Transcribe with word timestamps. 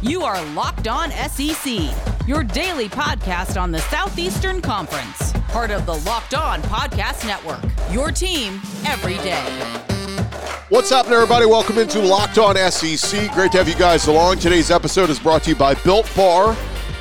You 0.00 0.22
are 0.22 0.40
Locked 0.52 0.86
On 0.86 1.10
SEC, 1.10 1.90
your 2.24 2.44
daily 2.44 2.88
podcast 2.88 3.60
on 3.60 3.72
the 3.72 3.80
Southeastern 3.80 4.60
Conference, 4.60 5.32
part 5.48 5.72
of 5.72 5.86
the 5.86 5.94
Locked 5.94 6.34
On 6.34 6.62
Podcast 6.62 7.26
Network. 7.26 7.58
Your 7.92 8.12
team 8.12 8.60
every 8.86 9.16
day. 9.16 9.42
What's 10.68 10.90
happening, 10.90 11.14
everybody? 11.14 11.46
Welcome 11.46 11.78
into 11.78 11.98
Locked 11.98 12.38
On 12.38 12.54
SEC. 12.70 13.32
Great 13.32 13.50
to 13.50 13.58
have 13.58 13.68
you 13.68 13.74
guys 13.74 14.06
along. 14.06 14.38
Today's 14.38 14.70
episode 14.70 15.10
is 15.10 15.18
brought 15.18 15.42
to 15.42 15.50
you 15.50 15.56
by 15.56 15.74
Built 15.74 16.08
Bar. 16.14 16.56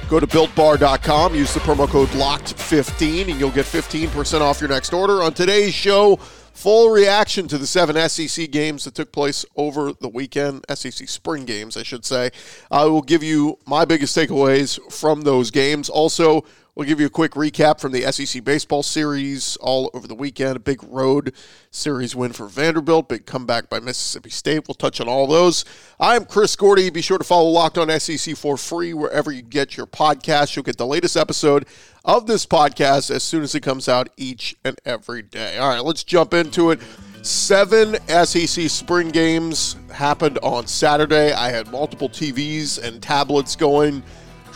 Go 0.09 0.19
to 0.19 0.25
builtbar.com, 0.25 1.35
use 1.35 1.53
the 1.53 1.59
promo 1.59 1.87
code 1.87 2.07
LOCKED15, 2.09 3.29
and 3.29 3.39
you'll 3.39 3.51
get 3.51 3.67
15% 3.67 4.41
off 4.41 4.59
your 4.59 4.69
next 4.71 4.91
order. 4.91 5.21
On 5.21 5.31
today's 5.31 5.73
show, 5.75 6.17
full 6.57 6.89
reaction 6.89 7.47
to 7.47 7.55
the 7.55 7.67
seven 7.67 8.09
SEC 8.09 8.49
games 8.49 8.83
that 8.83 8.95
took 8.95 9.11
place 9.11 9.45
over 9.55 9.93
the 9.93 10.09
weekend, 10.09 10.65
SEC 10.73 11.07
spring 11.07 11.45
games, 11.45 11.77
I 11.77 11.83
should 11.83 12.03
say. 12.03 12.31
I 12.71 12.85
will 12.85 13.03
give 13.03 13.21
you 13.21 13.59
my 13.67 13.85
biggest 13.85 14.17
takeaways 14.17 14.79
from 14.91 15.21
those 15.21 15.51
games. 15.51 15.87
Also, 15.87 16.43
We'll 16.77 16.85
give 16.85 16.99
you 16.99 17.07
a 17.07 17.09
quick 17.09 17.31
recap 17.31 17.79
from 17.79 17.91
the 17.91 18.03
SEC 18.11 18.43
baseball 18.43 18.83
series 18.83 19.55
all 19.55 19.89
over 19.95 20.07
the 20.07 20.13
weekend. 20.13 20.57
A 20.57 20.59
big 20.59 20.83
road 20.83 21.33
series 21.71 22.15
win 22.15 22.33
for 22.33 22.47
Vanderbilt, 22.47 23.09
big 23.09 23.25
comeback 23.25 23.67
by 23.67 23.79
Mississippi 23.79 24.29
State. 24.29 24.67
We'll 24.67 24.75
touch 24.75 25.01
on 25.01 25.09
all 25.09 25.25
those. 25.25 25.65
I'm 25.99 26.23
Chris 26.25 26.55
Gordy. 26.55 26.91
Be 26.91 27.01
sure 27.01 27.17
to 27.17 27.23
follow 27.23 27.49
Locked 27.49 27.79
On 27.79 27.99
SEC 27.99 28.37
for 28.37 28.57
free 28.57 28.93
wherever 28.93 29.31
you 29.31 29.41
get 29.41 29.75
your 29.75 29.87
podcast. 29.87 30.55
You'll 30.55 30.61
get 30.61 30.77
the 30.77 30.85
latest 30.85 31.17
episode 31.17 31.65
of 32.05 32.27
this 32.27 32.45
podcast 32.45 33.09
as 33.09 33.23
soon 33.23 33.41
as 33.41 33.55
it 33.55 33.61
comes 33.61 33.89
out 33.89 34.09
each 34.15 34.55
and 34.63 34.79
every 34.85 35.23
day. 35.23 35.57
All 35.57 35.69
right, 35.69 35.83
let's 35.83 36.03
jump 36.03 36.35
into 36.35 36.69
it. 36.69 36.79
Seven 37.23 37.97
SEC 38.07 38.69
spring 38.69 39.09
games 39.09 39.77
happened 39.91 40.37
on 40.43 40.67
Saturday. 40.67 41.33
I 41.33 41.49
had 41.49 41.71
multiple 41.71 42.07
TVs 42.07 42.83
and 42.83 43.01
tablets 43.01 43.55
going 43.55 44.03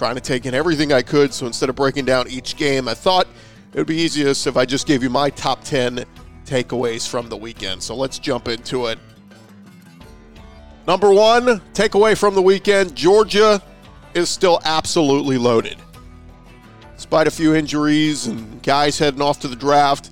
trying 0.01 0.15
to 0.15 0.19
take 0.19 0.47
in 0.47 0.55
everything 0.55 0.91
I 0.91 1.03
could. 1.03 1.31
So 1.31 1.45
instead 1.45 1.69
of 1.69 1.75
breaking 1.75 2.05
down 2.05 2.27
each 2.27 2.57
game, 2.57 2.87
I 2.87 2.95
thought 2.95 3.27
it 3.71 3.77
would 3.77 3.85
be 3.85 3.97
easiest 3.97 4.47
if 4.47 4.57
I 4.57 4.65
just 4.65 4.87
gave 4.87 5.03
you 5.03 5.11
my 5.11 5.29
top 5.29 5.63
10 5.63 6.05
takeaways 6.43 7.07
from 7.07 7.29
the 7.29 7.37
weekend. 7.37 7.83
So 7.83 7.95
let's 7.95 8.17
jump 8.17 8.47
into 8.47 8.87
it. 8.87 8.97
Number 10.87 11.13
one 11.13 11.61
takeaway 11.75 12.17
from 12.17 12.33
the 12.33 12.41
weekend 12.41 12.95
Georgia 12.95 13.61
is 14.15 14.27
still 14.27 14.59
absolutely 14.65 15.37
loaded. 15.37 15.77
Despite 16.95 17.27
a 17.27 17.31
few 17.31 17.53
injuries 17.53 18.25
and 18.25 18.63
guys 18.63 18.97
heading 18.97 19.21
off 19.21 19.39
to 19.41 19.47
the 19.47 19.55
draft, 19.55 20.09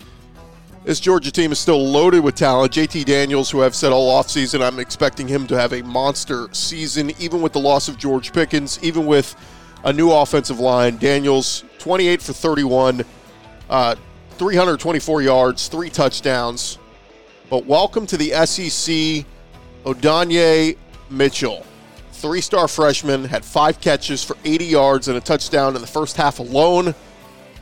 this 0.83 0.99
Georgia 0.99 1.31
team 1.31 1.52
is 1.52 1.58
still 1.58 1.83
loaded 1.83 2.23
with 2.23 2.36
talent. 2.36 2.73
JT 2.73 3.05
Daniels, 3.05 3.49
who 3.49 3.64
I've 3.64 3.73
said 3.73 3.92
all 3.92 4.21
offseason, 4.21 4.61
I'm 4.61 4.77
expecting 4.77 5.27
him 5.27 5.47
to 5.47 5.58
have 5.58 5.73
a 5.73 5.81
monster 5.81 6.47
season, 6.52 7.11
even 7.17 7.42
with 7.42 7.53
the 7.53 7.59
loss 7.59 7.88
of 7.88 7.97
George 7.97 8.31
Pickens, 8.31 8.77
even 8.83 9.08
with 9.08 9.36
a 9.83 9.94
new 9.94 10.11
offensive 10.11 10.59
line. 10.59 10.97
Daniels, 10.97 11.63
28 11.80 12.22
for 12.22 12.33
31, 12.33 13.03
uh, 13.69 13.95
324 14.38 15.21
yards, 15.21 15.67
three 15.67 15.89
touchdowns. 15.89 16.77
But 17.49 17.66
welcome 17.66 18.05
to 18.08 18.17
the 18.17 18.31
SEC, 18.45 19.25
Adonai 19.86 20.75
Mitchell. 21.09 21.66
Three 22.11 22.41
star 22.41 22.67
freshman, 22.67 23.23
had 23.23 23.45
five 23.45 23.80
catches 23.80 24.23
for 24.23 24.36
80 24.44 24.66
yards 24.66 25.08
and 25.08 25.17
a 25.17 25.21
touchdown 25.21 25.75
in 25.75 25.81
the 25.81 25.88
first 25.88 26.17
half 26.17 26.39
alone. 26.39 26.93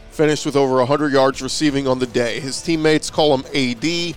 Finished 0.09 0.47
with 0.47 0.55
over 0.55 0.77
100 0.77 1.13
yards 1.13 1.43
receiving 1.43 1.87
on 1.87 1.99
the 1.99 2.07
day. 2.07 2.39
His 2.39 2.61
teammates 2.61 3.11
call 3.11 3.37
him 3.37 3.45
AD. 3.53 3.83
He 3.83 4.15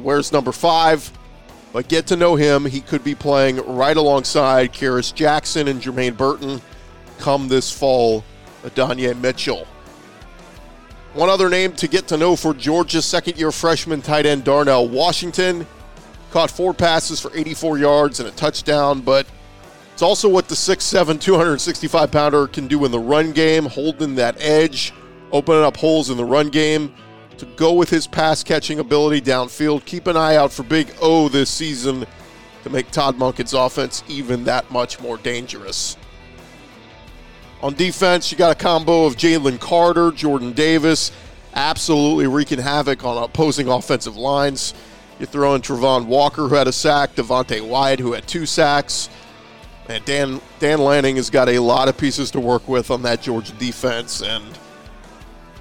wears 0.00 0.32
number 0.32 0.52
five, 0.52 1.12
but 1.72 1.86
get 1.88 2.06
to 2.06 2.16
know 2.16 2.34
him. 2.34 2.64
He 2.64 2.80
could 2.80 3.04
be 3.04 3.14
playing 3.14 3.56
right 3.58 3.96
alongside 3.96 4.72
Kearis 4.72 5.14
Jackson 5.14 5.68
and 5.68 5.82
Jermaine 5.82 6.16
Burton 6.16 6.62
come 7.18 7.48
this 7.48 7.70
fall, 7.70 8.24
Adonai 8.64 9.14
Mitchell. 9.14 9.66
One 11.14 11.28
other 11.28 11.48
name 11.48 11.72
to 11.74 11.86
get 11.86 12.08
to 12.08 12.16
know 12.16 12.34
for 12.34 12.54
Georgia's 12.54 13.04
second 13.04 13.38
year 13.38 13.52
freshman 13.52 14.02
tight 14.02 14.26
end 14.26 14.42
Darnell 14.42 14.88
Washington. 14.88 15.66
Caught 16.32 16.50
four 16.50 16.74
passes 16.74 17.20
for 17.20 17.30
84 17.36 17.78
yards 17.78 18.18
and 18.18 18.28
a 18.28 18.32
touchdown, 18.32 19.00
but 19.00 19.24
it's 19.92 20.02
also 20.02 20.28
what 20.28 20.48
the 20.48 20.56
6'7, 20.56 21.20
265 21.20 22.10
pounder 22.10 22.48
can 22.48 22.66
do 22.66 22.84
in 22.84 22.90
the 22.90 22.98
run 22.98 23.30
game, 23.30 23.66
holding 23.66 24.16
that 24.16 24.34
edge, 24.40 24.92
opening 25.30 25.62
up 25.62 25.76
holes 25.76 26.10
in 26.10 26.16
the 26.16 26.24
run 26.24 26.48
game. 26.48 26.92
To 27.38 27.46
go 27.46 27.72
with 27.74 27.90
his 27.90 28.08
pass 28.08 28.42
catching 28.42 28.80
ability 28.80 29.20
downfield, 29.20 29.84
keep 29.84 30.08
an 30.08 30.16
eye 30.16 30.34
out 30.34 30.52
for 30.52 30.64
Big 30.64 30.92
O 31.00 31.28
this 31.28 31.48
season 31.48 32.06
to 32.64 32.70
make 32.70 32.90
Todd 32.90 33.16
Monken's 33.16 33.54
offense 33.54 34.02
even 34.08 34.42
that 34.44 34.68
much 34.72 34.98
more 35.00 35.18
dangerous. 35.18 35.96
On 37.62 37.74
defense, 37.74 38.30
you 38.30 38.36
got 38.38 38.52
a 38.52 38.54
combo 38.54 39.06
of 39.06 39.16
Jalen 39.16 39.58
Carter, 39.58 40.10
Jordan 40.10 40.52
Davis, 40.52 41.12
absolutely 41.54 42.26
wreaking 42.26 42.58
havoc 42.58 43.04
on 43.04 43.22
opposing 43.22 43.68
offensive 43.68 44.16
lines. 44.16 44.74
You 45.18 45.26
throw 45.26 45.54
in 45.54 45.62
Travon 45.62 46.06
Walker, 46.06 46.48
who 46.48 46.54
had 46.56 46.66
a 46.66 46.72
sack, 46.72 47.14
Devonte 47.14 47.60
Wyatt, 47.66 48.00
who 48.00 48.12
had 48.12 48.26
two 48.26 48.46
sacks. 48.46 49.08
And 49.88 50.04
Dan 50.04 50.40
Dan 50.58 50.78
Lanning 50.80 51.16
has 51.16 51.30
got 51.30 51.48
a 51.48 51.58
lot 51.58 51.88
of 51.88 51.96
pieces 51.96 52.30
to 52.32 52.40
work 52.40 52.68
with 52.68 52.90
on 52.90 53.02
that 53.02 53.20
Georgia 53.22 53.52
defense. 53.54 54.22
And 54.22 54.44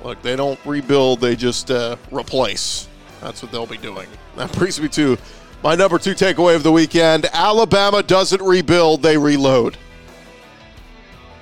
look, 0.04 0.22
they 0.22 0.36
don't 0.36 0.60
rebuild; 0.66 1.20
they 1.20 1.36
just 1.36 1.70
uh, 1.70 1.98
replace. 2.10 2.88
That's 3.22 3.44
what 3.44 3.52
they'll 3.52 3.66
be 3.66 3.78
doing. 3.78 4.08
That 4.36 4.52
brings 4.54 4.82
me 4.82 4.88
to 4.90 5.18
my 5.62 5.76
number 5.76 6.00
two 6.00 6.14
takeaway 6.14 6.56
of 6.56 6.64
the 6.64 6.72
weekend: 6.72 7.26
Alabama 7.34 8.02
doesn't 8.02 8.42
rebuild; 8.42 9.02
they 9.02 9.18
reload. 9.18 9.78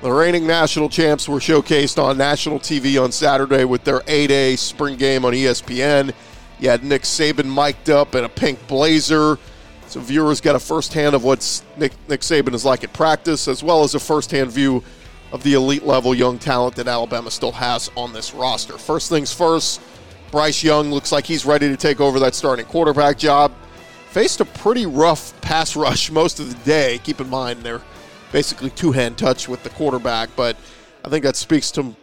The 0.02 0.12
reigning 0.12 0.48
national 0.48 0.90
champs 0.90 1.30
were 1.30 1.38
showcased 1.38 2.02
on 2.02 2.18
national 2.18 2.60
TV 2.60 3.02
on 3.02 3.12
Saturday 3.12 3.66
with 3.66 3.84
their 3.84 4.02
A-Day 4.08 4.56
spring 4.56 4.98
game 4.98 5.24
on 5.26 5.34
ESPN. 5.34 6.12
You 6.60 6.70
had 6.70 6.84
Nick 6.84 7.04
Saban 7.04 7.46
mic'd 7.46 7.92
up 7.92 8.16
in 8.16 8.24
a 8.24 8.30
pink 8.30 8.68
blazer. 8.68 9.38
So 9.86 10.00
viewers 10.00 10.42
got 10.42 10.56
a 10.56 10.60
firsthand 10.60 11.14
of 11.14 11.24
what 11.24 11.64
Nick, 11.78 11.92
Nick 12.10 12.22
Saban 12.22 12.56
is 12.56 12.66
like 12.66 12.84
at 12.84 12.92
practice, 12.94 13.48
as 13.48 13.64
well 13.64 13.84
as 13.84 13.94
a 13.94 14.00
firsthand 14.00 14.50
view 14.52 14.84
of 15.32 15.44
the 15.44 15.54
elite 15.54 15.86
level 15.86 16.16
young 16.16 16.40
talent 16.40 16.76
that 16.78 16.88
Alabama 16.88 17.30
still 17.30 17.52
has 17.52 17.92
on 17.96 18.12
this 18.12 18.34
roster. 18.34 18.80
First 18.80 19.08
things 19.08 19.32
first, 19.32 19.82
Bryce 20.32 20.64
Young 20.64 20.90
looks 20.92 21.12
like 21.12 21.28
he's 21.28 21.46
ready 21.46 21.68
to 21.68 21.78
take 21.78 22.02
over 22.02 22.20
that 22.22 22.34
starting 22.34 22.66
quarterback 22.66 23.20
job. 23.20 23.52
Faced 24.10 24.42
a 24.42 24.46
pretty 24.46 24.88
rough 24.88 25.40
pass 25.42 25.76
rush 25.76 26.10
most 26.10 26.40
of 26.40 26.50
the 26.50 26.66
day. 26.66 27.00
Keep 27.04 27.22
in 27.22 27.30
mind, 27.30 27.62
they're 27.62 27.84
basically 28.32 28.70
two 28.72 28.92
hand 28.92 29.18
touch 29.18 29.48
with 29.48 29.64
the 29.64 29.70
quarterback. 29.70 30.30
But 30.36 30.56
I 31.04 31.10
think 31.10 31.24
that 31.24 31.36
speaks 31.36 31.72
to 31.72 31.96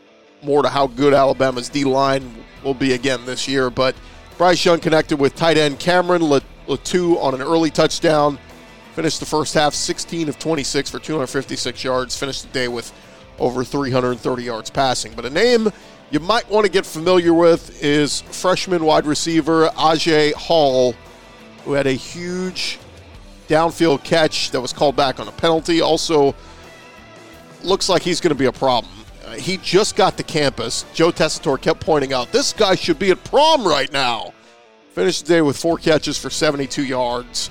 more 0.43 0.63
to 0.63 0.69
how 0.69 0.87
good 0.87 1.15
Alabama's 1.15 1.69
D 1.69 1.85
line 1.85 2.45
will 2.63 2.75
be 2.75 2.93
again 2.93 3.25
this 3.27 3.49
year. 3.49 3.71
But 3.71 3.95
Bryce 4.37 4.65
Young 4.65 4.81
connected 4.81 5.19
with 5.19 5.35
tight 5.35 5.57
end 5.57 5.79
Cameron 5.79 6.23
Latu 6.23 7.23
on 7.23 7.35
an 7.35 7.43
early 7.43 7.71
touchdown. 7.71 8.39
Finished 8.95 9.21
the 9.21 9.27
first 9.27 9.55
half 9.55 9.75
16 9.75 10.29
of 10.29 10.39
26 10.39 10.91
for 10.91 10.99
256 10.99 11.85
yards. 11.85 12.17
Finished 12.17 12.43
the 12.43 12.49
day 12.49 12.69
with 12.69 12.93
over 13.39 13.65
330 13.65 14.43
yards 14.43 14.71
passing. 14.71 15.13
But 15.15 15.25
a 15.25 15.31
name 15.31 15.71
you 16.11 16.21
might 16.21 16.49
want 16.51 16.67
to 16.67 16.73
get 16.73 16.87
familiar 16.87 17.35
with 17.35 17.83
is 17.83 18.23
freshman 18.23 18.85
wide 18.85 19.07
receiver 19.07 19.69
Agiye 19.69 20.33
Hall, 20.33 20.95
who 21.65 21.73
had 21.73 21.87
a 21.87 21.93
huge 21.93 22.79
downfield 23.49 24.05
catch 24.05 24.51
that 24.53 24.61
was 24.61 24.73
called 24.73 24.95
back 24.95 25.19
on 25.19 25.27
a 25.27 25.33
penalty. 25.33 25.81
Also, 25.81 26.35
looks 27.65 27.89
like 27.89 28.03
he's 28.03 28.21
going 28.21 28.31
to 28.31 28.39
be 28.39 28.47
a 28.47 28.53
problem. 28.53 28.93
Uh, 29.25 29.33
he 29.33 29.57
just 29.59 29.97
got 29.97 30.17
to 30.17 30.23
campus. 30.23 30.85
Joe 30.95 31.11
Tessitore 31.11 31.61
kept 31.61 31.81
pointing 31.81 32.13
out 32.13 32.31
this 32.31 32.53
guy 32.53 32.75
should 32.75 32.99
be 32.99 33.11
at 33.11 33.23
prom 33.25 33.67
right 33.67 33.93
now. 33.93 34.33
Finished 34.93 35.27
the 35.27 35.35
day 35.35 35.43
with 35.43 35.57
four 35.57 35.79
catches 35.79 36.19
for 36.19 36.31
72 36.31 36.85
yards. 36.85 37.51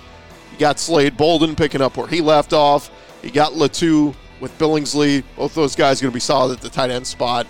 He 0.52 0.57
got 0.57 0.80
Slade 0.80 1.18
Bolden 1.18 1.56
picking 1.56 1.81
up 1.81 1.97
where 1.97 2.07
he 2.07 2.22
left 2.22 2.53
off. 2.53 2.90
He 3.22 3.31
got 3.31 3.53
Latu 3.53 4.16
with 4.40 4.57
Billingsley. 4.57 5.24
Both 5.36 5.56
those 5.56 5.75
guys 5.75 6.01
going 6.01 6.12
to 6.12 6.16
be 6.16 6.19
solid 6.19 6.56
at 6.56 6.62
the 6.62 6.69
tight 6.69 6.89
end 6.89 7.06
spot. 7.06 7.48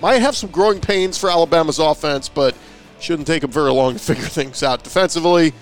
Might 0.00 0.20
have 0.20 0.36
some 0.36 0.50
growing 0.50 0.80
pains 0.80 1.16
for 1.16 1.30
Alabama's 1.30 1.78
offense, 1.78 2.28
but 2.28 2.56
shouldn't 2.98 3.26
take 3.26 3.42
them 3.42 3.52
very 3.52 3.70
long 3.72 3.92
to 3.92 3.98
figure 3.98 4.24
things 4.26 4.62
out. 4.62 4.82
Defensively, 4.82 5.52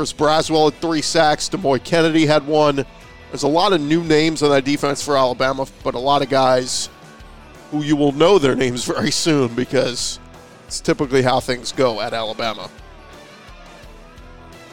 Chris 0.00 0.14
Braswell 0.14 0.72
had 0.72 0.80
three 0.80 1.02
sacks. 1.02 1.50
Demouy 1.50 1.84
Kennedy 1.84 2.24
had 2.24 2.46
one. 2.46 2.86
There's 3.28 3.42
a 3.42 3.48
lot 3.48 3.74
of 3.74 3.82
new 3.82 4.02
names 4.02 4.42
on 4.42 4.48
that 4.48 4.64
defense 4.64 5.04
for 5.04 5.14
Alabama, 5.14 5.66
but 5.84 5.94
a 5.94 5.98
lot 5.98 6.22
of 6.22 6.30
guys 6.30 6.88
who 7.70 7.82
you 7.82 7.96
will 7.96 8.12
know 8.12 8.38
their 8.38 8.54
names 8.54 8.82
very 8.86 9.10
soon 9.10 9.54
because 9.54 10.18
it's 10.66 10.80
typically 10.80 11.20
how 11.20 11.38
things 11.38 11.72
go 11.72 12.00
at 12.00 12.14
Alabama. 12.14 12.70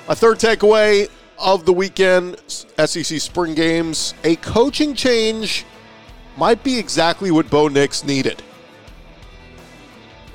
A 0.08 0.16
third 0.16 0.40
takeaway 0.40 1.10
of 1.38 1.66
the 1.66 1.74
weekend 1.74 2.40
SEC 2.48 3.20
spring 3.20 3.54
games 3.54 4.14
a 4.24 4.38
coaching 4.38 4.96
change 4.96 5.66
might 6.38 6.64
be 6.64 6.80
exactly 6.80 7.32
what 7.32 7.50
Bo 7.50 7.68
Nix 7.68 8.06
needed. 8.06 8.42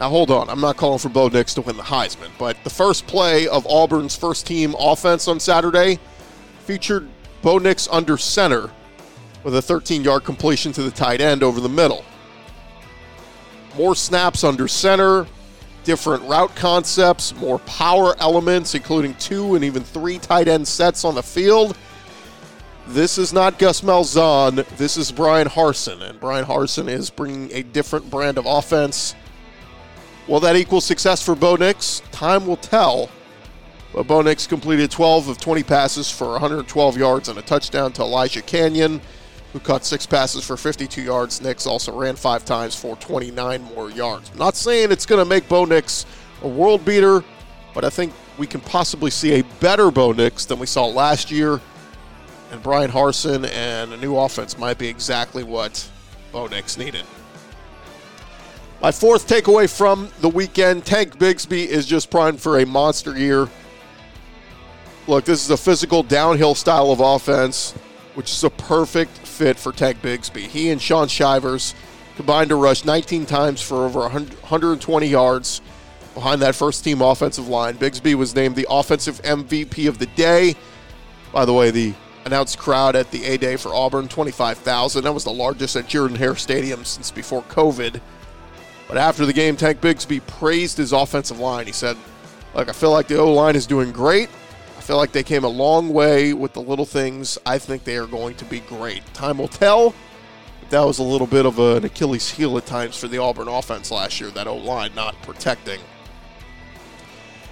Now, 0.02 0.08
hold 0.08 0.32
on. 0.32 0.50
I'm 0.50 0.60
not 0.60 0.76
calling 0.78 0.98
for 0.98 1.10
Bo 1.10 1.28
Nix 1.28 1.54
to 1.54 1.60
win 1.60 1.76
the 1.76 1.84
Heisman, 1.84 2.32
but 2.36 2.56
the 2.64 2.70
first 2.70 3.06
play 3.06 3.46
of 3.46 3.64
Auburn's 3.68 4.16
first 4.16 4.48
team 4.48 4.74
offense 4.76 5.28
on 5.28 5.38
Saturday 5.38 6.00
featured 6.64 7.08
Bo 7.40 7.58
Nix 7.58 7.86
under 7.88 8.18
center 8.18 8.72
with 9.44 9.54
a 9.54 9.62
13 9.62 10.02
yard 10.02 10.24
completion 10.24 10.72
to 10.72 10.82
the 10.82 10.90
tight 10.90 11.20
end 11.20 11.44
over 11.44 11.60
the 11.60 11.68
middle. 11.68 12.04
More 13.76 13.94
snaps 13.94 14.42
under 14.42 14.66
center, 14.66 15.24
different 15.84 16.24
route 16.24 16.56
concepts, 16.56 17.32
more 17.36 17.60
power 17.60 18.16
elements, 18.18 18.74
including 18.74 19.14
two 19.20 19.54
and 19.54 19.64
even 19.64 19.84
three 19.84 20.18
tight 20.18 20.48
end 20.48 20.66
sets 20.66 21.04
on 21.04 21.14
the 21.14 21.22
field. 21.22 21.78
This 22.88 23.18
is 23.18 23.32
not 23.32 23.56
Gus 23.60 23.82
Malzahn. 23.82 24.66
This 24.78 24.96
is 24.96 25.12
Bryan 25.12 25.46
Harsin, 25.46 26.02
and 26.02 26.18
Bryan 26.18 26.44
Harsin 26.44 26.88
is 26.88 27.08
bringing 27.08 27.52
a 27.52 27.62
different 27.62 28.10
brand 28.10 28.36
of 28.36 28.46
offense. 28.46 29.14
Will 30.28 30.40
that 30.40 30.56
equal 30.56 30.80
success 30.80 31.22
for 31.22 31.34
Bo 31.34 31.56
Nix? 31.56 32.00
Time 32.12 32.46
will 32.46 32.56
tell. 32.56 33.10
But 33.92 34.06
Bo 34.06 34.22
Nix 34.22 34.46
completed 34.46 34.90
12 34.90 35.28
of 35.28 35.38
20 35.38 35.62
passes 35.62 36.10
for 36.10 36.30
112 36.32 36.96
yards 36.96 37.28
and 37.28 37.38
a 37.38 37.42
touchdown 37.42 37.92
to 37.94 38.02
Elijah 38.02 38.40
Canion, 38.40 39.00
who 39.52 39.58
caught 39.58 39.84
six 39.84 40.06
passes 40.06 40.46
for 40.46 40.56
52 40.56 41.02
yards. 41.02 41.42
Nix 41.42 41.66
also 41.66 41.92
ran 41.92 42.16
five 42.16 42.44
times 42.44 42.74
for 42.74 42.96
29 42.96 43.62
more 43.74 43.90
yards. 43.90 44.30
I'm 44.30 44.38
not 44.38 44.56
saying 44.56 44.92
it's 44.92 45.06
going 45.06 45.22
to 45.22 45.28
make 45.28 45.48
Bo 45.48 45.64
Nix 45.64 46.06
a 46.42 46.48
world 46.48 46.84
beater, 46.84 47.22
but 47.74 47.84
I 47.84 47.90
think 47.90 48.12
we 48.38 48.46
can 48.46 48.60
possibly 48.60 49.10
see 49.10 49.40
a 49.40 49.44
better 49.60 49.90
Bo 49.90 50.12
Nix 50.12 50.46
than 50.46 50.58
we 50.58 50.66
saw 50.66 50.86
last 50.86 51.30
year 51.30 51.60
and 52.52 52.62
Bryan 52.62 52.90
Harsin 52.90 53.50
and 53.50 53.92
a 53.92 53.96
new 53.96 54.16
offense 54.16 54.58
might 54.58 54.78
be 54.78 54.86
exactly 54.86 55.42
what 55.42 55.90
Bo 56.32 56.46
Nix 56.46 56.76
needed. 56.76 57.04
My 58.82 58.90
fourth 58.90 59.28
takeaway 59.28 59.72
from 59.72 60.08
the 60.22 60.28
weekend 60.28 60.84
Tank 60.84 61.16
Bigsby 61.16 61.66
is 61.66 61.86
just 61.86 62.10
primed 62.10 62.40
for 62.40 62.58
a 62.58 62.66
monster 62.66 63.16
year. 63.16 63.48
Look, 65.06 65.24
this 65.24 65.44
is 65.44 65.50
a 65.50 65.56
physical 65.56 66.02
downhill 66.02 66.56
style 66.56 66.90
of 66.90 66.98
offense, 66.98 67.74
which 68.14 68.32
is 68.32 68.42
a 68.42 68.50
perfect 68.50 69.16
fit 69.18 69.56
for 69.56 69.70
Tank 69.70 70.02
Bigsby. 70.02 70.48
He 70.48 70.70
and 70.70 70.82
Shaun 70.82 71.06
Shivers 71.06 71.76
combined 72.16 72.48
to 72.48 72.56
rush 72.56 72.84
19 72.84 73.24
times 73.24 73.62
for 73.62 73.84
over 73.84 74.00
120 74.00 75.06
yards 75.06 75.60
behind 76.14 76.42
that 76.42 76.56
first 76.56 76.82
team 76.82 77.02
offensive 77.02 77.46
line. 77.46 77.74
Bigsby 77.76 78.16
was 78.16 78.34
named 78.34 78.56
the 78.56 78.66
offensive 78.68 79.22
MVP 79.22 79.88
of 79.88 80.00
the 80.00 80.06
day. 80.06 80.56
By 81.32 81.44
the 81.44 81.52
way, 81.52 81.70
the 81.70 81.94
announced 82.24 82.58
crowd 82.58 82.96
at 82.96 83.12
the 83.12 83.26
A 83.26 83.36
Day 83.36 83.54
for 83.54 83.72
Auburn 83.72 84.08
25,000. 84.08 85.04
That 85.04 85.12
was 85.12 85.22
the 85.22 85.30
largest 85.30 85.76
at 85.76 85.86
Jordan 85.86 86.16
Hare 86.16 86.34
Stadium 86.34 86.84
since 86.84 87.12
before 87.12 87.42
COVID. 87.42 88.00
But 88.88 88.98
after 88.98 89.24
the 89.24 89.32
game, 89.32 89.56
Tank 89.56 89.80
Bigsby 89.80 90.26
praised 90.26 90.76
his 90.76 90.92
offensive 90.92 91.38
line. 91.38 91.66
He 91.66 91.72
said, 91.72 91.96
Look, 92.54 92.68
I 92.68 92.72
feel 92.72 92.90
like 92.90 93.08
the 93.08 93.16
O 93.16 93.32
line 93.32 93.56
is 93.56 93.66
doing 93.66 93.92
great. 93.92 94.28
I 94.76 94.80
feel 94.80 94.96
like 94.96 95.12
they 95.12 95.22
came 95.22 95.44
a 95.44 95.48
long 95.48 95.90
way 95.90 96.34
with 96.34 96.52
the 96.52 96.60
little 96.60 96.84
things. 96.84 97.38
I 97.46 97.58
think 97.58 97.84
they 97.84 97.96
are 97.96 98.06
going 98.06 98.34
to 98.36 98.44
be 98.44 98.60
great. 98.60 99.02
Time 99.14 99.38
will 99.38 99.48
tell. 99.48 99.94
But 100.60 100.70
that 100.70 100.80
was 100.82 100.98
a 100.98 101.02
little 101.02 101.26
bit 101.26 101.46
of 101.46 101.58
an 101.58 101.84
Achilles 101.84 102.30
heel 102.30 102.58
at 102.58 102.66
times 102.66 102.96
for 102.96 103.08
the 103.08 103.18
Auburn 103.18 103.48
offense 103.48 103.90
last 103.90 104.20
year, 104.20 104.30
that 104.30 104.46
O 104.46 104.56
line 104.56 104.94
not 104.94 105.20
protecting 105.22 105.80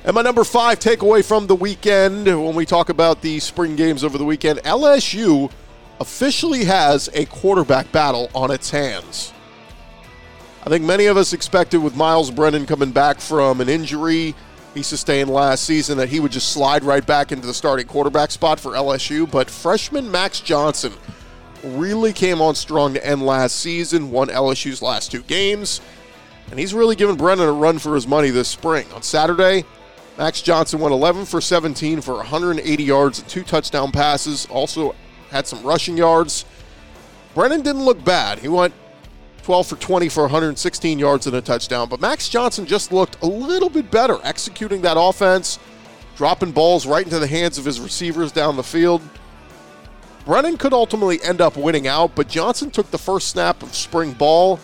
and 0.04 0.14
my 0.14 0.22
number 0.22 0.44
five 0.44 0.78
takeaway 0.78 1.22
from 1.24 1.46
the 1.46 1.54
weekend 1.54 2.24
when 2.24 2.54
we 2.54 2.64
talk 2.64 2.88
about 2.88 3.20
the 3.20 3.38
spring 3.38 3.76
games 3.76 4.02
over 4.02 4.16
the 4.16 4.24
weekend 4.24 4.58
LSU 4.60 5.50
officially 6.00 6.64
has 6.64 7.10
a 7.12 7.26
quarterback 7.26 7.92
battle 7.92 8.30
on 8.34 8.50
its 8.50 8.70
hands. 8.70 9.34
I 10.62 10.68
think 10.68 10.84
many 10.84 11.06
of 11.06 11.16
us 11.16 11.32
expected 11.32 11.78
with 11.78 11.96
Myles 11.96 12.30
Brennan 12.30 12.66
coming 12.66 12.92
back 12.92 13.20
from 13.20 13.60
an 13.60 13.68
injury 13.68 14.34
he 14.74 14.82
sustained 14.82 15.30
last 15.30 15.64
season 15.64 15.98
that 15.98 16.10
he 16.10 16.20
would 16.20 16.30
just 16.30 16.52
slide 16.52 16.84
right 16.84 17.04
back 17.04 17.32
into 17.32 17.46
the 17.46 17.54
starting 17.54 17.86
quarterback 17.86 18.30
spot 18.30 18.60
for 18.60 18.72
LSU, 18.72 19.28
but 19.28 19.50
freshman 19.50 20.10
Max 20.10 20.40
Johnson 20.40 20.92
really 21.64 22.12
came 22.12 22.40
on 22.40 22.54
strong 22.54 22.94
to 22.94 23.04
end 23.04 23.24
last 23.24 23.56
season, 23.56 24.10
won 24.10 24.28
LSU's 24.28 24.80
last 24.80 25.10
two 25.10 25.22
games, 25.22 25.80
and 26.50 26.58
he's 26.58 26.72
really 26.72 26.94
given 26.94 27.16
Brennan 27.16 27.48
a 27.48 27.52
run 27.52 27.78
for 27.78 27.94
his 27.94 28.06
money 28.06 28.30
this 28.30 28.48
spring. 28.48 28.86
On 28.92 29.02
Saturday, 29.02 29.64
Max 30.18 30.42
Johnson 30.42 30.78
went 30.78 30.92
11 30.92 31.24
for 31.24 31.40
17 31.40 32.00
for 32.00 32.14
180 32.16 32.82
yards 32.82 33.18
and 33.18 33.28
two 33.28 33.42
touchdown 33.42 33.90
passes. 33.90 34.46
Also 34.50 34.94
had 35.30 35.46
some 35.46 35.62
rushing 35.62 35.96
yards. 35.96 36.44
Brennan 37.34 37.62
didn't 37.62 37.84
look 37.84 38.04
bad. 38.04 38.38
He 38.38 38.48
went 38.48 38.74
12 39.50 39.66
for 39.66 39.74
20 39.74 40.08
for 40.10 40.22
116 40.22 41.00
yards 41.00 41.26
and 41.26 41.34
a 41.34 41.40
touchdown. 41.40 41.88
But 41.88 42.00
Max 42.00 42.28
Johnson 42.28 42.66
just 42.66 42.92
looked 42.92 43.20
a 43.20 43.26
little 43.26 43.68
bit 43.68 43.90
better 43.90 44.20
executing 44.22 44.80
that 44.82 44.96
offense, 44.96 45.58
dropping 46.14 46.52
balls 46.52 46.86
right 46.86 47.04
into 47.04 47.18
the 47.18 47.26
hands 47.26 47.58
of 47.58 47.64
his 47.64 47.80
receivers 47.80 48.30
down 48.30 48.54
the 48.54 48.62
field. 48.62 49.02
Brennan 50.24 50.56
could 50.56 50.72
ultimately 50.72 51.20
end 51.24 51.40
up 51.40 51.56
winning 51.56 51.88
out, 51.88 52.14
but 52.14 52.28
Johnson 52.28 52.70
took 52.70 52.92
the 52.92 52.98
first 52.98 53.26
snap 53.26 53.60
of 53.64 53.74
spring 53.74 54.12
ball. 54.12 54.60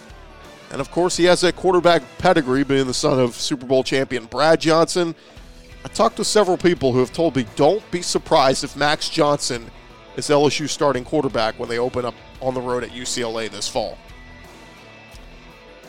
And 0.70 0.80
of 0.80 0.92
course, 0.92 1.16
he 1.16 1.24
has 1.24 1.40
that 1.40 1.56
quarterback 1.56 2.04
pedigree, 2.18 2.62
being 2.62 2.86
the 2.86 2.94
son 2.94 3.18
of 3.18 3.34
Super 3.34 3.66
Bowl 3.66 3.82
champion 3.82 4.26
Brad 4.26 4.60
Johnson. 4.60 5.16
I 5.84 5.88
talked 5.88 6.14
to 6.18 6.24
several 6.24 6.58
people 6.58 6.92
who 6.92 7.00
have 7.00 7.12
told 7.12 7.34
me 7.34 7.44
don't 7.56 7.82
be 7.90 8.02
surprised 8.02 8.62
if 8.62 8.76
Max 8.76 9.08
Johnson 9.08 9.68
is 10.16 10.28
LSU 10.28 10.68
starting 10.68 11.02
quarterback 11.02 11.58
when 11.58 11.68
they 11.68 11.80
open 11.80 12.04
up 12.04 12.14
on 12.40 12.54
the 12.54 12.60
road 12.60 12.84
at 12.84 12.90
UCLA 12.90 13.50
this 13.50 13.66
fall. 13.66 13.98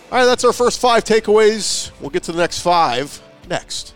All 0.10 0.18
right, 0.18 0.26
that's 0.26 0.46
our 0.46 0.54
first 0.54 0.80
five 0.80 1.04
takeaways. 1.04 1.92
We'll 2.00 2.12
get 2.12 2.24
to 2.24 2.32
the 2.32 2.38
next 2.38 2.62
five 2.62 3.22
next. 3.50 3.94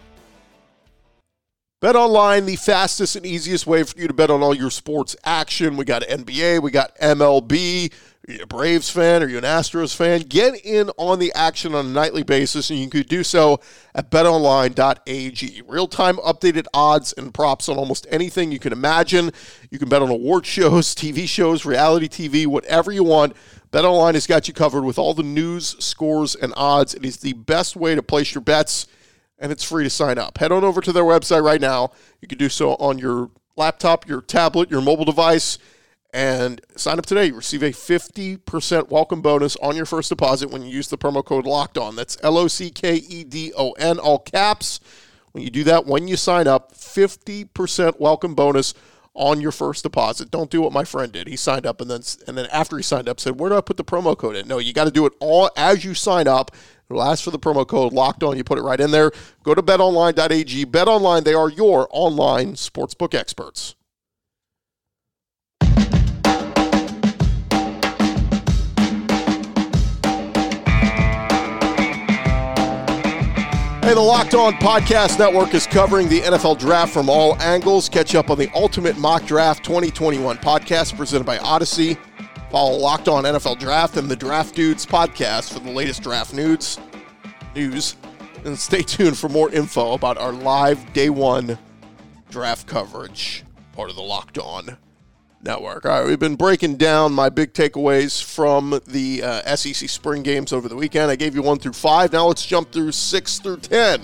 Bet 1.80 1.96
online, 1.96 2.46
the 2.46 2.58
fastest 2.58 3.16
and 3.16 3.26
easiest 3.26 3.66
way 3.66 3.84
for 3.84 3.98
you 3.98 4.10
to 4.10 4.14
bet 4.14 4.30
on 4.30 4.44
all 4.44 4.54
your 4.54 4.72
sports 4.72 5.16
action. 5.24 5.78
We 5.78 5.86
got 5.86 6.02
NBA, 6.02 6.62
we 6.62 6.70
got 6.70 6.98
MLB, 6.98 7.94
are 8.28 8.34
you 8.34 8.44
a 8.44 8.46
Braves 8.46 8.88
fan? 8.88 9.24
Are 9.24 9.28
you 9.28 9.40
an 9.40 9.44
Astros 9.44 9.96
fan? 9.96 10.22
Get 10.22 10.64
in 10.64 10.92
on 10.98 11.18
the 11.18 11.34
action 11.34 11.74
on 11.74 11.88
a 11.88 11.90
nightly 11.90 12.22
basis, 12.22 12.70
and 12.70 12.78
you 12.78 12.88
can 12.88 13.02
do 13.02 13.24
so 13.24 13.60
at 13.96 14.12
betonline.ag. 14.12 15.64
Real 15.68 15.88
time 15.88 16.18
updated 16.18 16.68
odds 16.72 17.14
and 17.14 17.34
props 17.34 17.68
on 17.68 17.78
almost 17.78 18.06
anything 18.12 18.52
you 18.52 18.60
can 18.60 18.74
imagine. 18.74 19.32
You 19.72 19.80
can 19.80 19.90
bet 19.90 20.04
on 20.04 20.12
award 20.12 20.46
shows, 20.46 20.94
TV 20.94 21.28
shows, 21.28 21.66
reality 21.66 22.08
TV, 22.08 22.46
whatever 22.46 22.92
you 22.92 23.04
want. 23.04 23.36
BetOnline 23.72 24.16
has 24.16 24.28
got 24.28 24.48
you 24.48 24.54
covered 24.54 24.84
with 24.84 25.00
all 25.00 25.14
the 25.14 25.24
news, 25.24 25.78
scores, 25.84 26.36
and 26.36 26.54
odds. 26.58 26.94
It 26.94 27.06
is 27.06 27.18
the 27.18 27.34
best 27.34 27.76
way 27.76 27.96
to 27.96 28.04
place 28.04 28.36
your 28.36 28.42
bets, 28.42 28.86
and 29.40 29.52
it's 29.52 29.64
free 29.64 29.86
to 29.86 29.90
sign 29.90 30.18
up. 30.18 30.38
Head 30.40 30.52
on 30.52 30.64
over 30.64 30.82
to 30.82 30.92
their 30.92 31.04
website 31.04 31.44
right 31.44 31.62
now. 31.62 31.92
You 32.20 32.28
can 32.28 32.38
do 32.38 32.50
so 32.50 32.76
on 32.76 32.98
your 32.98 33.32
laptop, 33.56 34.08
your 34.08 34.22
tablet, 34.22 34.70
your 34.70 34.82
mobile 34.82 35.06
device 35.06 35.58
and 36.14 36.62
sign 36.76 37.00
up 37.00 37.06
today. 37.06 37.32
Receive 37.32 37.64
a 37.64 37.72
50% 37.72 38.90
welcome 38.90 39.22
bonus 39.22 39.56
on 39.58 39.76
your 39.76 39.86
first 39.86 40.10
deposit 40.10 40.50
when 40.50 40.62
you 40.62 40.70
use 40.70 40.90
the 40.90 40.98
promo 40.98 41.24
code 41.24 41.46
locked 41.46 41.78
on. 41.78 41.96
That's 41.96 42.18
L 42.22 42.38
O 42.38 42.48
C 42.48 42.70
K 42.70 42.96
E 42.96 43.24
D 43.24 43.54
O 43.58 43.72
N, 43.74 44.00
all 44.00 44.20
caps. 44.20 44.80
When 45.32 45.44
you 45.44 45.50
do 45.50 45.64
that, 45.64 45.86
when 45.86 46.08
you 46.10 46.18
sign 46.18 46.48
up, 46.48 46.74
50% 46.74 48.00
welcome 48.00 48.36
bonus 48.36 48.74
on 49.14 49.42
your 49.42 49.52
first 49.52 49.84
deposit. 49.84 50.32
Don't 50.32 50.50
do 50.50 50.62
what 50.62 50.72
my 50.72 50.84
friend 50.84 51.12
did. 51.12 51.28
He 51.28 51.36
signed 51.36 51.66
up 51.66 51.82
and 51.82 51.90
then 51.90 52.02
and 52.28 52.38
then 52.38 52.48
after 52.52 52.78
he 52.78 52.84
signed 52.84 53.10
up 53.10 53.20
said, 53.20 53.40
"Where 53.40 53.50
do 53.50 53.58
I 53.58 53.62
put 53.62 53.78
the 53.78 53.84
promo 53.84 54.18
code 54.18 54.36
in?" 54.36 54.48
No, 54.48 54.58
you 54.58 54.74
got 54.74 54.86
to 54.86 54.92
do 54.92 55.06
it 55.06 55.14
all 55.20 55.50
as 55.58 55.84
you 55.84 55.94
sign 55.94 56.28
up. 56.28 56.52
It'll 56.90 57.04
ask 57.04 57.24
for 57.24 57.32
the 57.32 57.40
promo 57.40 57.66
code 57.68 57.94
locked 57.94 58.24
on. 58.24 58.38
You 58.38 58.44
put 58.44 58.58
it 58.58 58.64
right 58.64 58.80
in 58.80 58.92
there. 58.92 59.12
Go 59.44 59.56
to 59.56 59.64
betonline.ag. 59.64 60.66
BetOnline, 60.66 61.24
they 61.24 61.34
are 61.34 61.50
your 61.50 61.88
online 61.92 62.54
sportsbook 62.54 63.14
experts. 63.14 63.76
Hey, 73.92 73.96
the 73.96 74.00
Locked 74.00 74.36
On 74.36 74.54
Podcast 74.54 75.20
Network 75.20 75.54
is 75.54 75.68
covering 75.68 76.08
the 76.08 76.22
NFL 76.22 76.60
Draft 76.60 76.94
from 76.94 77.10
all 77.10 77.36
angles. 77.42 77.90
Catch 77.90 78.16
up 78.16 78.30
on 78.30 78.38
the 78.38 78.50
Ultimate 78.56 78.98
Mock 78.98 79.26
Draft 79.26 79.66
2021 79.66 80.38
podcast 80.38 80.96
presented 80.96 81.26
by 81.26 81.38
Audacy. 81.40 81.98
Follow 82.52 82.78
Locked 82.78 83.10
On 83.10 83.26
NFL 83.26 83.60
Draft 83.60 83.98
and 83.98 84.08
the 84.08 84.16
Draft 84.16 84.56
Dudes 84.56 84.86
podcast 84.86 85.52
for 85.52 85.60
the 85.60 85.72
latest 85.72 86.04
draft 86.04 86.34
news. 86.34 86.80
News, 87.54 87.98
and 88.46 88.58
stay 88.58 88.82
tuned 88.82 89.18
for 89.18 89.28
more 89.28 89.52
info 89.52 89.92
about 89.92 90.18
our 90.18 90.32
live 90.32 90.94
day 90.94 91.10
one 91.10 91.60
draft 92.30 92.68
coverage, 92.68 93.44
part 93.74 93.90
of 93.90 93.98
the 93.98 94.02
Locked 94.02 94.38
On 94.38 94.78
Network. 95.44 95.86
All 95.86 96.00
right, 96.00 96.08
we've 96.08 96.20
been 96.20 96.36
breaking 96.36 96.78
down 96.78 97.14
my 97.14 97.30
big 97.30 97.54
takeaways 97.54 98.24
from 98.24 98.80
the 98.88 99.24
uh, 99.24 99.56
SEC 99.56 99.90
spring 99.90 100.24
games 100.24 100.54
over 100.54 100.70
the 100.70 100.76
weekend. 100.76 101.10
I 101.10 101.16
gave 101.16 101.36
you 101.36 101.42
one 101.42 101.60
through 101.60 101.74
five. 101.74 102.14
Now 102.14 102.28
let's 102.28 102.46
jump 102.46 102.72
through 102.72 102.92
six 102.92 103.40
through 103.40 103.58
ten. 103.58 104.02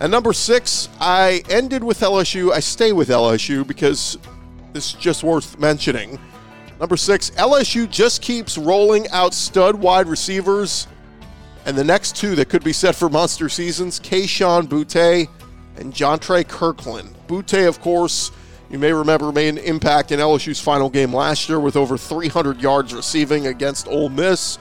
And 0.00 0.10
number 0.10 0.32
six, 0.32 0.88
I 1.00 1.42
ended 1.48 1.84
with 1.84 2.00
LSU. 2.00 2.50
I 2.50 2.60
stay 2.60 2.92
with 2.92 3.08
LSU 3.08 3.66
because 3.66 4.18
it's 4.74 4.92
just 4.92 5.22
worth 5.22 5.58
mentioning. 5.58 6.18
Number 6.80 6.96
six, 6.96 7.30
LSU 7.30 7.88
just 7.88 8.22
keeps 8.22 8.58
rolling 8.58 9.08
out 9.10 9.34
stud 9.34 9.76
wide 9.76 10.08
receivers. 10.08 10.88
And 11.64 11.76
the 11.76 11.84
next 11.84 12.16
two 12.16 12.34
that 12.34 12.48
could 12.48 12.64
be 12.64 12.72
set 12.72 12.96
for 12.96 13.08
monster 13.08 13.48
seasons, 13.48 14.00
Kayshon 14.00 14.66
Boutte 14.66 15.28
and 15.76 15.94
Jontre 15.94 16.44
Kirklin. 16.44 17.08
Boutte, 17.28 17.68
of 17.68 17.80
course, 17.80 18.32
You 18.72 18.78
may 18.78 18.92
remember 18.92 19.30
made 19.32 19.50
an 19.50 19.58
impact 19.58 20.12
in 20.12 20.18
LSU's 20.18 20.58
final 20.58 20.88
game 20.88 21.14
last 21.14 21.46
year 21.46 21.60
with 21.60 21.76
over 21.76 21.98
300 21.98 22.58
yards 22.58 22.94
receiving 22.94 23.48
against 23.48 23.86
Ole 23.86 24.08
Miss. 24.08 24.58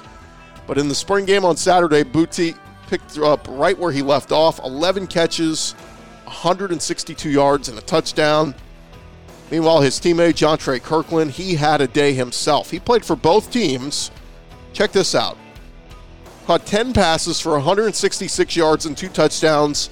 But 0.67 0.77
in 0.77 0.89
the 0.89 0.95
spring 0.95 1.23
game 1.23 1.45
on 1.45 1.55
Saturday, 1.55 2.03
Boutte 2.03 2.57
picked 2.87 3.17
up 3.17 3.47
right 3.49 3.77
where 3.79 3.93
he 3.93 4.01
left 4.01 4.33
off 4.33 4.59
11 4.59 5.07
catches, 5.07 5.71
162 6.25 7.29
yards, 7.29 7.69
and 7.69 7.77
a 7.77 7.81
touchdown. 7.81 8.53
Meanwhile, 9.49 9.79
his 9.79 9.97
teammate, 9.97 10.33
Jontre 10.33 10.81
Kirklin, 10.81 11.29
he 11.29 11.55
had 11.55 11.79
a 11.79 11.87
day 11.87 12.13
himself. 12.13 12.69
He 12.69 12.79
played 12.79 13.05
for 13.05 13.15
both 13.15 13.49
teams. 13.49 14.11
Check 14.73 14.91
this 14.91 15.15
out. 15.15 15.37
Caught 16.47 16.65
10 16.65 16.91
passes 16.91 17.39
for 17.39 17.53
166 17.53 18.57
yards 18.57 18.85
and 18.85 18.97
two 18.97 19.07
touchdowns 19.07 19.89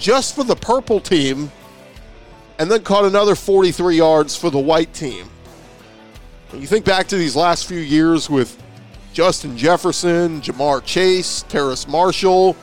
just 0.00 0.34
for 0.34 0.42
the 0.42 0.56
purple 0.56 0.98
team, 0.98 1.52
and 2.58 2.70
then 2.70 2.82
caught 2.82 3.04
another 3.04 3.34
43 3.34 3.96
yards 3.96 4.36
for 4.36 4.50
the 4.50 4.58
white 4.58 4.92
team. 4.92 5.28
When 6.50 6.60
you 6.60 6.66
think 6.66 6.84
back 6.84 7.08
to 7.08 7.16
these 7.16 7.34
last 7.34 7.66
few 7.66 7.80
years 7.80 8.30
with 8.30 8.62
Justin 9.12 9.56
Jefferson, 9.56 10.40
Ja'Marr 10.40 10.84
Chase, 10.84 11.42
Terrace 11.48 11.88
Marshall, 11.88 12.56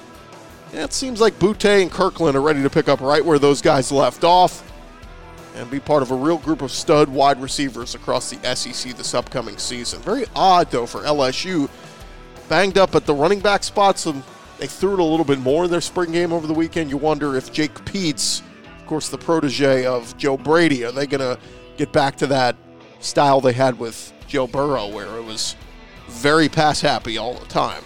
yeah, 0.74 0.86
it 0.86 0.94
seems 0.94 1.20
like 1.20 1.38
Boutte 1.40 1.82
and 1.82 1.92
Kirklin 1.92 2.36
are 2.36 2.42
ready 2.42 2.64
to 2.64 2.70
pick 2.70 2.88
up 2.88 3.02
right 3.02 3.24
where 3.24 3.40
those 3.40 3.62
guys 3.62 3.92
left 3.92 4.24
off 4.24 4.64
and 5.56 5.70
be 5.70 5.82
part 5.82 6.02
of 6.02 6.12
a 6.12 6.16
real 6.16 6.38
group 6.38 6.62
of 6.62 6.72
stud 6.72 7.10
wide 7.10 7.42
receivers 7.42 7.94
across 7.94 8.30
the 8.30 8.56
SEC 8.56 8.96
this 8.96 9.14
upcoming 9.14 9.58
season. 9.58 10.02
Very 10.02 10.26
odd, 10.34 10.72
though, 10.72 10.86
for 10.86 11.02
LSU. 11.02 11.70
Banged 12.48 12.78
up 12.78 12.96
at 12.96 13.06
the 13.06 13.14
running 13.14 13.40
back 13.40 13.64
spots, 13.64 14.06
and 14.06 14.24
they 14.60 14.68
threw 14.68 14.94
it 14.94 15.00
a 15.00 15.04
little 15.04 15.26
bit 15.26 15.40
more 15.40 15.66
in 15.66 15.72
their 15.72 15.82
spring 15.82 16.12
game 16.14 16.32
over 16.32 16.48
the 16.48 16.54
weekend. 16.54 16.90
You 16.90 16.98
wonder 16.98 17.36
if 17.36 17.52
Jake 17.52 17.74
Peetz, 17.86 18.42
of 18.42 18.51
course, 18.92 19.08
the 19.08 19.18
protege 19.18 19.86
of 19.86 20.18
Joe 20.18 20.36
Brady, 20.36 20.84
are 20.84 20.92
they 20.92 21.08
going 21.08 21.22
to 21.22 21.40
get 21.78 21.94
back 21.94 22.18
to 22.18 22.28
that 22.28 22.58
style 23.00 23.40
they 23.40 23.54
had 23.54 23.80
with 23.80 24.12
Joe 24.28 24.48
Burrow, 24.48 24.90
where 24.90 25.16
it 25.16 25.24
was 25.24 25.56
very 26.10 26.50
pass 26.50 26.82
happy 26.82 27.18
all 27.18 27.36
the 27.36 27.46
time? 27.46 27.82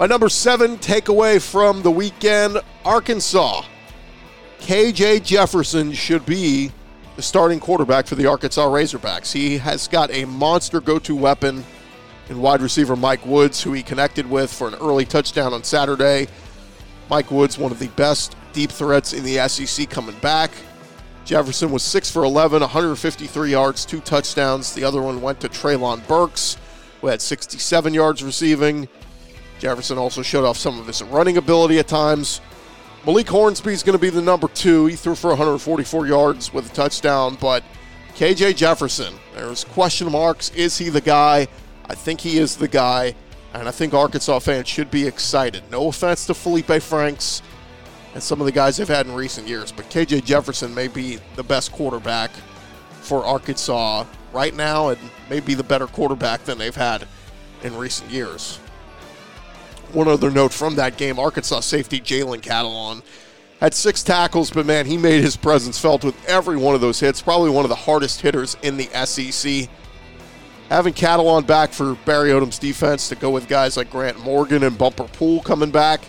My 0.00 0.06
number 0.06 0.28
seven 0.28 0.78
takeaway 0.78 1.40
from 1.40 1.82
the 1.82 1.92
weekend 1.92 2.58
Arkansas 2.84 3.62
KJ 4.58 5.22
Jefferson 5.22 5.92
should 5.92 6.26
be 6.26 6.72
the 7.14 7.22
starting 7.22 7.60
quarterback 7.60 8.08
for 8.08 8.16
the 8.16 8.26
Arkansas 8.26 8.66
Razorbacks. 8.66 9.30
He 9.30 9.58
has 9.58 9.86
got 9.86 10.10
a 10.10 10.24
monster 10.24 10.80
go 10.80 10.98
to 10.98 11.14
weapon 11.14 11.64
in 12.28 12.40
wide 12.40 12.60
receiver 12.60 12.96
Mike 12.96 13.24
Woods, 13.24 13.62
who 13.62 13.74
he 13.74 13.84
connected 13.84 14.28
with 14.28 14.52
for 14.52 14.66
an 14.66 14.74
early 14.74 15.04
touchdown 15.04 15.54
on 15.54 15.62
Saturday. 15.62 16.26
Mike 17.08 17.30
Woods, 17.30 17.58
one 17.58 17.70
of 17.70 17.78
the 17.78 17.88
best 17.88 18.34
deep 18.52 18.70
threats 18.70 19.12
in 19.12 19.24
the 19.24 19.48
SEC, 19.48 19.88
coming 19.88 20.18
back. 20.20 20.50
Jefferson 21.24 21.70
was 21.70 21.82
6 21.82 22.10
for 22.10 22.24
11, 22.24 22.60
153 22.60 23.50
yards, 23.50 23.84
two 23.84 24.00
touchdowns. 24.00 24.74
The 24.74 24.84
other 24.84 25.00
one 25.00 25.22
went 25.22 25.40
to 25.40 25.48
Treylon 25.48 26.06
Burks, 26.08 26.56
who 27.00 27.06
had 27.06 27.22
67 27.22 27.94
yards 27.94 28.22
receiving. 28.24 28.88
Jefferson 29.58 29.98
also 29.98 30.22
showed 30.22 30.44
off 30.44 30.56
some 30.56 30.80
of 30.80 30.86
his 30.86 31.02
running 31.02 31.36
ability 31.36 31.78
at 31.78 31.86
times. 31.86 32.40
Malik 33.06 33.28
Hornsby 33.28 33.72
is 33.72 33.82
going 33.82 33.96
to 33.96 34.02
be 34.02 34.10
the 34.10 34.22
number 34.22 34.48
two. 34.48 34.86
He 34.86 34.96
threw 34.96 35.14
for 35.14 35.28
144 35.28 36.06
yards 36.06 36.52
with 36.52 36.70
a 36.70 36.74
touchdown, 36.74 37.36
but 37.40 37.62
KJ 38.14 38.56
Jefferson, 38.56 39.14
there's 39.34 39.64
question 39.64 40.10
marks. 40.10 40.50
Is 40.50 40.78
he 40.78 40.88
the 40.88 41.00
guy? 41.00 41.46
I 41.86 41.94
think 41.94 42.20
he 42.20 42.38
is 42.38 42.56
the 42.56 42.68
guy, 42.68 43.14
and 43.54 43.68
I 43.68 43.70
think 43.70 43.94
Arkansas 43.94 44.38
fans 44.40 44.68
should 44.68 44.90
be 44.90 45.06
excited. 45.06 45.62
No 45.70 45.88
offense 45.88 46.26
to 46.26 46.34
Felipe 46.34 46.82
Franks 46.82 47.42
and 48.14 48.22
some 48.22 48.40
of 48.40 48.46
the 48.46 48.52
guys 48.52 48.76
they've 48.76 48.88
had 48.88 49.06
in 49.06 49.14
recent 49.14 49.48
years, 49.48 49.72
but 49.72 49.88
KJ 49.90 50.24
Jefferson 50.24 50.74
may 50.74 50.88
be 50.88 51.18
the 51.36 51.42
best 51.42 51.72
quarterback 51.72 52.30
for 53.00 53.24
Arkansas 53.24 54.04
right 54.32 54.54
now 54.54 54.88
and 54.88 54.98
may 55.28 55.40
be 55.40 55.54
the 55.54 55.62
better 55.62 55.86
quarterback 55.86 56.44
than 56.44 56.58
they've 56.58 56.74
had 56.74 57.06
in 57.62 57.76
recent 57.76 58.10
years. 58.10 58.58
One 59.92 60.08
other 60.08 60.30
note 60.30 60.52
from 60.52 60.76
that 60.76 60.96
game 60.96 61.18
Arkansas 61.18 61.60
safety 61.60 62.00
Jalen 62.00 62.40
Catalon 62.40 63.02
had 63.60 63.74
six 63.74 64.02
tackles, 64.02 64.50
but 64.50 64.66
man, 64.66 64.86
he 64.86 64.96
made 64.96 65.22
his 65.22 65.36
presence 65.36 65.78
felt 65.78 66.02
with 66.02 66.16
every 66.26 66.56
one 66.56 66.74
of 66.74 66.80
those 66.80 66.98
hits. 66.98 67.22
Probably 67.22 67.50
one 67.50 67.64
of 67.64 67.68
the 67.68 67.76
hardest 67.76 68.20
hitters 68.20 68.56
in 68.62 68.76
the 68.76 68.88
SEC. 69.04 69.68
Having 70.68 70.94
Catalon 70.94 71.46
back 71.46 71.72
for 71.72 71.94
Barry 72.06 72.30
Odom's 72.30 72.58
defense 72.58 73.08
to 73.10 73.14
go 73.14 73.30
with 73.30 73.46
guys 73.46 73.76
like 73.76 73.90
Grant 73.90 74.18
Morgan 74.18 74.64
and 74.64 74.76
Bumper 74.76 75.04
Pool 75.04 75.42
coming 75.42 75.70
back, 75.70 76.00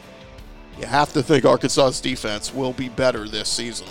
you 0.79 0.85
have 0.85 1.13
to 1.13 1.23
think 1.23 1.45
Arkansas's 1.45 2.01
defense 2.01 2.53
will 2.53 2.73
be 2.73 2.89
better 2.89 3.27
this 3.27 3.49
season. 3.49 3.87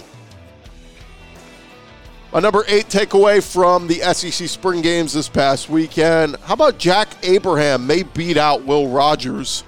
My 2.32 2.40
number 2.40 2.64
eight 2.66 2.86
takeaway 2.86 3.42
from 3.42 3.86
the 3.86 3.98
SEC 4.14 4.48
spring 4.48 4.80
games 4.80 5.12
this 5.12 5.28
past 5.28 5.68
weekend 5.68 6.36
how 6.44 6.54
about 6.54 6.78
Jack 6.78 7.08
Abraham 7.22 7.86
may 7.86 8.04
beat 8.04 8.38
out 8.38 8.64
Will 8.64 8.88
Rogers 8.88 9.64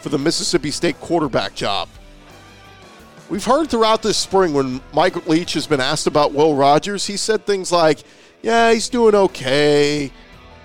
for 0.00 0.08
the 0.08 0.18
Mississippi 0.18 0.72
State 0.72 1.00
quarterback 1.00 1.54
job. 1.54 1.88
We've 3.28 3.44
heard 3.44 3.70
throughout 3.70 4.02
this 4.02 4.16
spring 4.16 4.52
when 4.54 4.80
Mike 4.92 5.28
Leach 5.28 5.52
has 5.52 5.68
been 5.68 5.80
asked 5.80 6.08
about 6.08 6.32
Will 6.32 6.56
Rogers, 6.56 7.06
he 7.06 7.16
said 7.16 7.46
things 7.46 7.70
like, 7.70 8.00
Yeah, 8.42 8.72
he's 8.72 8.88
doing 8.88 9.14
okay. 9.14 10.10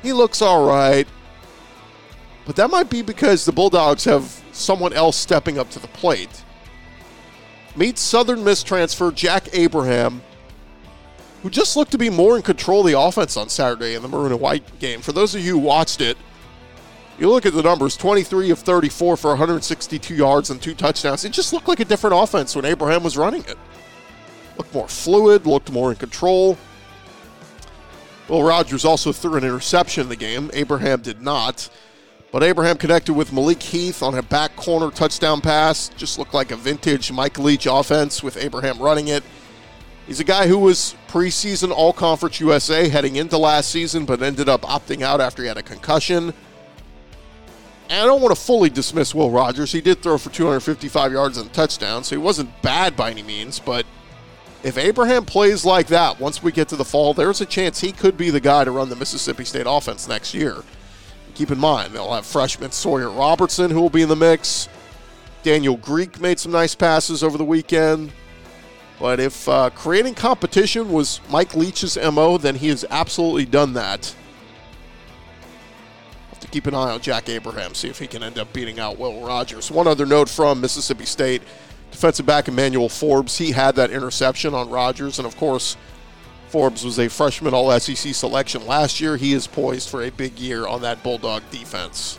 He 0.01 0.13
looks 0.13 0.41
all 0.41 0.67
right. 0.67 1.07
But 2.45 2.55
that 2.55 2.71
might 2.71 2.89
be 2.89 3.03
because 3.03 3.45
the 3.45 3.51
Bulldogs 3.51 4.05
have 4.05 4.43
someone 4.55 4.93
else 4.93 5.17
stepping 5.17 5.57
up 5.57 5.69
to 5.71 5.79
the 5.79 5.87
plate. 5.89 6.43
Meet 7.75 7.97
Southern 7.97 8.43
Miss 8.43 8.63
transfer 8.63 9.11
Jack 9.11 9.49
Abraham, 9.53 10.21
who 11.43 11.49
just 11.49 11.75
looked 11.75 11.91
to 11.91 11.97
be 11.97 12.09
more 12.09 12.37
in 12.37 12.41
control 12.41 12.81
of 12.81 12.87
the 12.87 12.99
offense 12.99 13.37
on 13.37 13.49
Saturday 13.49 13.95
in 13.95 14.01
the 14.01 14.07
Maroon 14.07 14.31
and 14.31 14.41
White 14.41 14.79
game. 14.79 15.01
For 15.01 15.11
those 15.11 15.35
of 15.35 15.41
you 15.41 15.51
who 15.51 15.57
watched 15.59 16.01
it, 16.01 16.17
you 17.19 17.29
look 17.29 17.45
at 17.45 17.53
the 17.53 17.63
numbers 17.63 17.95
23 17.95 18.49
of 18.51 18.59
34 18.59 19.17
for 19.17 19.29
162 19.29 20.15
yards 20.15 20.49
and 20.49 20.61
two 20.61 20.73
touchdowns. 20.73 21.23
It 21.23 21.31
just 21.31 21.53
looked 21.53 21.67
like 21.67 21.79
a 21.79 21.85
different 21.85 22.15
offense 22.21 22.55
when 22.55 22.65
Abraham 22.65 23.03
was 23.03 23.15
running 23.15 23.43
it. 23.45 23.57
Looked 24.57 24.73
more 24.73 24.87
fluid, 24.87 25.45
looked 25.45 25.71
more 25.71 25.91
in 25.91 25.97
control. 25.97 26.57
Will 28.27 28.43
Rogers 28.43 28.85
also 28.85 29.11
threw 29.11 29.35
an 29.35 29.43
interception 29.43 30.03
in 30.03 30.09
the 30.09 30.15
game. 30.15 30.49
Abraham 30.53 31.01
did 31.01 31.21
not. 31.21 31.69
But 32.35 32.43
Abraham 32.43 32.75
connected 32.75 33.13
with 33.13 33.31
Malik 33.31 33.63
Heath 33.63 34.03
on 34.03 34.13
a 34.13 34.21
back 34.21 34.57
corner 34.57 34.91
touchdown 34.91 35.39
pass. 35.39 35.87
Just 35.95 36.19
looked 36.19 36.33
like 36.33 36.51
a 36.51 36.57
vintage 36.57 37.09
Mike 37.09 37.39
Leach 37.39 37.65
offense 37.65 38.21
with 38.21 38.35
Abraham 38.35 38.77
running 38.77 39.07
it. 39.07 39.23
He's 40.05 40.19
a 40.19 40.25
guy 40.25 40.45
who 40.45 40.57
was 40.57 40.95
preseason 41.07 41.71
All 41.71 41.93
Conference 41.93 42.41
USA 42.41 42.89
heading 42.89 43.15
into 43.15 43.37
last 43.37 43.71
season, 43.71 44.03
but 44.03 44.21
ended 44.21 44.49
up 44.49 44.63
opting 44.63 45.01
out 45.01 45.21
after 45.21 45.43
he 45.43 45.47
had 45.47 45.55
a 45.55 45.63
concussion. 45.63 46.33
And 47.89 48.01
I 48.01 48.05
don't 48.05 48.21
want 48.21 48.35
to 48.35 48.41
fully 48.41 48.69
dismiss 48.69 49.15
Will 49.15 49.31
Rogers. 49.31 49.71
He 49.71 49.79
did 49.79 50.01
throw 50.01 50.17
for 50.17 50.29
255 50.29 51.13
yards 51.13 51.37
and 51.37 51.49
a 51.49 51.53
touchdown, 51.53 52.03
so 52.03 52.17
he 52.17 52.21
wasn't 52.21 52.61
bad 52.61 52.97
by 52.97 53.11
any 53.11 53.23
means. 53.23 53.59
But 53.59 53.85
if 54.61 54.77
Abraham 54.77 55.23
plays 55.23 55.63
like 55.63 55.87
that 55.87 56.19
once 56.19 56.43
we 56.43 56.51
get 56.51 56.67
to 56.67 56.75
the 56.75 56.83
fall, 56.83 57.13
there's 57.13 57.39
a 57.39 57.45
chance 57.45 57.79
he 57.79 57.93
could 57.93 58.17
be 58.17 58.29
the 58.29 58.41
guy 58.41 58.65
to 58.65 58.71
run 58.71 58.89
the 58.89 58.97
Mississippi 58.97 59.45
State 59.45 59.67
offense 59.69 60.05
next 60.09 60.33
year. 60.33 60.65
Keep 61.35 61.51
in 61.51 61.59
mind, 61.59 61.93
they'll 61.93 62.13
have 62.13 62.25
freshman 62.25 62.71
Sawyer 62.71 63.09
Robertson 63.09 63.69
who 63.69 63.81
will 63.81 63.89
be 63.89 64.01
in 64.01 64.09
the 64.09 64.15
mix. 64.15 64.69
Daniel 65.43 65.77
Greek 65.77 66.19
made 66.19 66.39
some 66.39 66.51
nice 66.51 66.73
passes 66.73 67.23
over 67.23 67.37
the 67.37 67.45
weekend. 67.45 68.11
But 68.99 69.19
if 69.19 69.47
uh, 69.49 69.69
creating 69.71 70.15
competition 70.15 70.91
was 70.91 71.19
Mike 71.29 71.53
Leach's 71.53 71.97
MO, 71.97 72.37
then 72.37 72.55
he 72.55 72.69
has 72.69 72.85
absolutely 72.89 73.45
done 73.45 73.73
that 73.73 74.15
Have 76.29 76.39
to 76.39 76.47
keep 76.47 76.65
an 76.67 76.73
eye 76.73 76.91
on 76.91 77.01
Jack 77.01 77.27
Abraham, 77.27 77.73
see 77.73 77.89
if 77.89 77.99
he 77.99 78.07
can 78.07 78.23
end 78.23 78.39
up 78.39 78.53
beating 78.53 78.79
out 78.79 78.97
Will 78.97 79.21
Rogers. 79.25 79.69
One 79.69 79.87
other 79.87 80.05
note 80.05 80.29
from 80.29 80.61
Mississippi 80.61 81.05
State 81.05 81.41
defensive 81.91 82.25
back 82.25 82.47
Emmanuel 82.47 82.89
Forbes, 82.89 83.37
he 83.37 83.51
had 83.51 83.75
that 83.75 83.89
interception 83.89 84.53
on 84.53 84.69
Rogers, 84.69 85.17
and 85.17 85.25
of 85.25 85.37
course, 85.37 85.77
Forbes 86.55 86.85
was 86.85 86.99
a 86.99 87.09
freshman 87.09 87.53
All 87.53 87.77
SEC 87.77 88.15
selection 88.15 88.65
last 88.65 89.01
year. 89.01 89.17
He 89.17 89.33
is 89.33 89.45
poised 89.45 89.89
for 89.89 90.03
a 90.03 90.09
big 90.09 90.39
year 90.39 90.65
on 90.65 90.83
that 90.83 91.03
Bulldog 91.03 91.43
defense. 91.51 92.17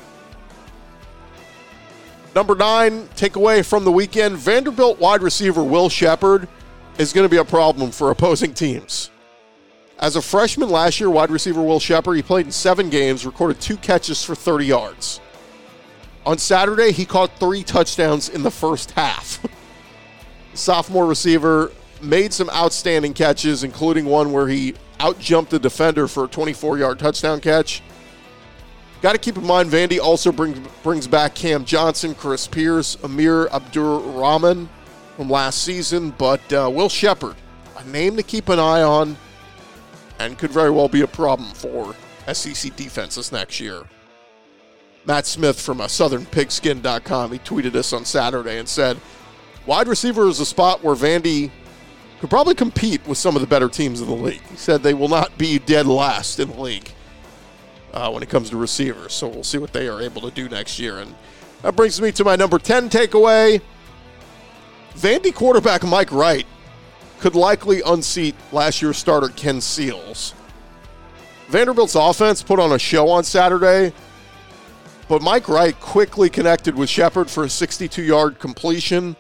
Number 2.34 2.54
nine, 2.54 3.08
takeaway 3.16 3.64
from 3.64 3.84
the 3.84 3.90
weekend 3.90 4.36
Vanderbilt 4.36 5.00
wide 5.00 5.22
receiver 5.22 5.64
Will 5.64 5.88
Sheppard 5.88 6.48
is 6.98 7.14
going 7.14 7.24
to 7.24 7.30
be 7.30 7.38
a 7.38 7.46
problem 7.46 7.90
for 7.90 8.10
opposing 8.10 8.52
teams. 8.52 9.10
As 9.98 10.16
a 10.16 10.20
freshman 10.20 10.68
last 10.68 11.00
year, 11.00 11.08
wide 11.08 11.30
receiver 11.30 11.62
Will 11.62 11.80
Sheppard, 11.80 12.16
he 12.16 12.22
played 12.22 12.44
in 12.44 12.52
seven 12.52 12.90
games, 12.90 13.24
recorded 13.24 13.58
two 13.58 13.78
catches 13.78 14.22
for 14.22 14.34
30 14.34 14.66
yards. 14.66 15.18
On 16.26 16.36
Saturday, 16.36 16.92
he 16.92 17.06
caught 17.06 17.30
three 17.40 17.62
touchdowns 17.62 18.28
in 18.28 18.42
the 18.42 18.50
first 18.50 18.90
half. 18.90 19.42
Sophomore 20.52 21.06
receiver 21.06 21.72
made 22.02 22.32
some 22.32 22.50
outstanding 22.50 23.14
catches, 23.14 23.64
including 23.64 24.06
one 24.06 24.32
where 24.32 24.48
he 24.48 24.74
outjumped 24.98 25.48
the 25.48 25.58
defender 25.58 26.08
for 26.08 26.24
a 26.24 26.28
24 26.28 26.78
yard 26.78 26.98
touchdown 26.98 27.40
catch. 27.40 27.82
Got 29.02 29.12
to 29.12 29.18
keep 29.18 29.36
in 29.36 29.46
mind, 29.46 29.70
Vandy 29.70 30.00
also 30.00 30.32
brings, 30.32 30.58
brings 30.82 31.06
back 31.06 31.34
Cam 31.34 31.64
Johnson, 31.64 32.14
Chris 32.14 32.46
Pierce, 32.46 32.96
Amir 33.04 33.48
Abdur 33.48 33.98
Rahman 33.98 34.68
from 35.16 35.28
last 35.28 35.62
season, 35.62 36.10
but 36.18 36.52
uh, 36.52 36.70
Will 36.72 36.88
Sheppard 36.88 37.36
name 37.86 38.16
to 38.16 38.22
keep 38.22 38.48
an 38.48 38.58
eye 38.58 38.82
on 38.82 39.16
and 40.18 40.38
could 40.38 40.50
very 40.50 40.70
well 40.70 40.88
be 40.88 41.02
a 41.02 41.06
problem 41.06 41.50
for 41.50 41.94
SEC 42.32 42.74
defenses 42.76 43.32
next 43.32 43.60
year. 43.60 43.84
Matt 45.04 45.26
Smith 45.26 45.60
from 45.60 45.80
uh, 45.80 45.86
SouthernPigskin.com, 45.86 47.32
he 47.32 47.38
tweeted 47.38 47.74
us 47.76 47.92
on 47.92 48.04
Saturday 48.04 48.58
and 48.58 48.68
said, 48.68 48.98
Wide 49.66 49.88
receiver 49.88 50.26
is 50.28 50.40
a 50.40 50.46
spot 50.46 50.82
where 50.82 50.96
Vandy 50.96 51.50
could 52.20 52.30
probably 52.30 52.54
compete 52.54 53.06
with 53.06 53.18
some 53.18 53.36
of 53.36 53.42
the 53.42 53.46
better 53.46 53.68
teams 53.68 54.00
in 54.00 54.06
the 54.06 54.14
league. 54.14 54.42
He 54.50 54.56
said 54.56 54.82
they 54.82 54.94
will 54.94 55.08
not 55.08 55.36
be 55.36 55.58
dead 55.58 55.86
last 55.86 56.40
in 56.40 56.50
the 56.50 56.60
league 56.60 56.90
uh, 57.92 58.10
when 58.10 58.22
it 58.22 58.28
comes 58.28 58.50
to 58.50 58.56
receivers. 58.56 59.12
So 59.12 59.28
we'll 59.28 59.44
see 59.44 59.58
what 59.58 59.72
they 59.72 59.88
are 59.88 60.00
able 60.00 60.22
to 60.22 60.30
do 60.30 60.48
next 60.48 60.78
year. 60.78 60.98
And 60.98 61.14
that 61.62 61.76
brings 61.76 62.00
me 62.00 62.12
to 62.12 62.24
my 62.24 62.36
number 62.36 62.58
10 62.58 62.88
takeaway. 62.88 63.60
Vandy 64.94 65.34
quarterback 65.34 65.84
Mike 65.84 66.10
Wright 66.10 66.46
could 67.20 67.34
likely 67.34 67.82
unseat 67.82 68.34
last 68.52 68.80
year's 68.80 68.96
starter 68.96 69.28
Ken 69.28 69.60
Seals. 69.60 70.34
Vanderbilt's 71.48 71.94
offense 71.94 72.42
put 72.42 72.58
on 72.58 72.72
a 72.72 72.78
show 72.78 73.08
on 73.08 73.24
Saturday, 73.24 73.92
but 75.08 75.22
Mike 75.22 75.48
Wright 75.48 75.78
quickly 75.80 76.28
connected 76.28 76.74
with 76.74 76.88
Sheppard 76.88 77.30
for 77.30 77.44
a 77.44 77.48
62 77.48 78.02
yard 78.02 78.38
completion. 78.38 79.16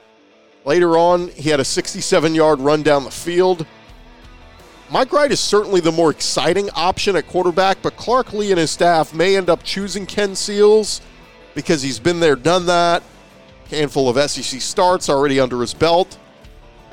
Later 0.66 0.98
on, 0.98 1.28
he 1.28 1.48
had 1.48 1.60
a 1.60 1.64
67 1.64 2.34
yard 2.34 2.60
run 2.60 2.82
down 2.82 3.04
the 3.04 3.10
field. 3.10 3.64
Mike 4.90 5.12
Wright 5.12 5.30
is 5.30 5.40
certainly 5.40 5.80
the 5.80 5.92
more 5.92 6.10
exciting 6.10 6.68
option 6.70 7.14
at 7.14 7.28
quarterback, 7.28 7.78
but 7.82 7.96
Clark 7.96 8.32
Lea 8.32 8.50
and 8.50 8.58
his 8.58 8.72
staff 8.72 9.14
may 9.14 9.36
end 9.36 9.48
up 9.48 9.62
choosing 9.62 10.06
Ken 10.06 10.34
Seals 10.34 11.00
because 11.54 11.82
he's 11.82 12.00
been 12.00 12.18
there, 12.18 12.34
done 12.34 12.66
that. 12.66 13.04
Handful 13.70 14.08
of 14.08 14.30
SEC 14.30 14.60
starts 14.60 15.08
already 15.08 15.38
under 15.38 15.60
his 15.60 15.72
belt. 15.72 16.18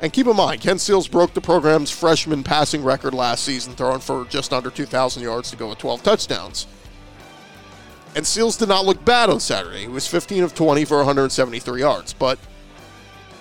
And 0.00 0.12
keep 0.12 0.28
in 0.28 0.36
mind, 0.36 0.60
Ken 0.60 0.78
Seals 0.78 1.08
broke 1.08 1.34
the 1.34 1.40
program's 1.40 1.90
freshman 1.90 2.44
passing 2.44 2.84
record 2.84 3.12
last 3.12 3.44
season, 3.44 3.74
throwing 3.74 4.00
for 4.00 4.24
just 4.26 4.52
under 4.52 4.70
2,000 4.70 5.22
yards 5.22 5.50
to 5.50 5.56
go 5.56 5.68
with 5.68 5.78
12 5.78 6.02
touchdowns. 6.02 6.68
And 8.14 8.24
Seals 8.24 8.56
did 8.56 8.68
not 8.68 8.84
look 8.84 9.04
bad 9.04 9.30
on 9.30 9.40
Saturday. 9.40 9.82
He 9.82 9.88
was 9.88 10.06
15 10.06 10.44
of 10.44 10.54
20 10.54 10.84
for 10.84 10.98
173 10.98 11.80
yards. 11.80 12.12
But 12.12 12.38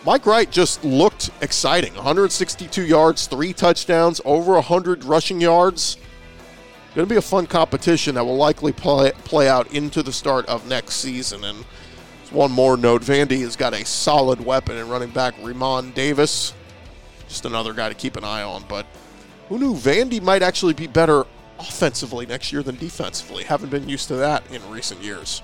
Mike 0.05 0.25
Wright 0.25 0.51
just 0.51 0.83
looked 0.83 1.29
exciting 1.39 1.95
162 1.95 2.85
yards, 2.85 3.25
three 3.27 3.53
touchdowns, 3.53 4.19
over 4.25 4.53
100 4.53 5.05
rushing 5.05 5.39
yards. 5.39 5.95
Going 6.93 7.07
to 7.07 7.09
be 7.09 7.17
a 7.17 7.21
fun 7.21 7.47
competition 7.47 8.15
that 8.15 8.25
will 8.25 8.35
likely 8.35 8.73
play, 8.73 9.13
play 9.23 9.47
out 9.47 9.73
into 9.73 10.03
the 10.03 10.11
start 10.11 10.45
of 10.47 10.67
next 10.67 10.95
season. 10.95 11.45
And 11.45 11.65
one 12.31 12.51
more 12.51 12.75
note 12.75 13.01
Vandy 13.01 13.41
has 13.41 13.55
got 13.55 13.73
a 13.73 13.85
solid 13.85 14.43
weapon 14.43 14.75
in 14.75 14.89
running 14.89 15.09
back 15.09 15.35
Re'Mahn 15.37 15.93
Davis. 15.93 16.53
Just 17.29 17.45
another 17.45 17.73
guy 17.73 17.87
to 17.87 17.95
keep 17.95 18.17
an 18.17 18.25
eye 18.25 18.43
on. 18.43 18.65
But 18.67 18.85
who 19.47 19.57
knew 19.57 19.73
Vandy 19.73 20.21
might 20.21 20.43
actually 20.43 20.73
be 20.73 20.85
better 20.85 21.23
offensively 21.59 22.25
next 22.25 22.51
year 22.51 22.61
than 22.61 22.75
defensively? 22.75 23.45
Haven't 23.45 23.69
been 23.69 23.87
used 23.87 24.09
to 24.09 24.15
that 24.17 24.43
in 24.51 24.61
recent 24.69 25.01
years. 25.01 25.41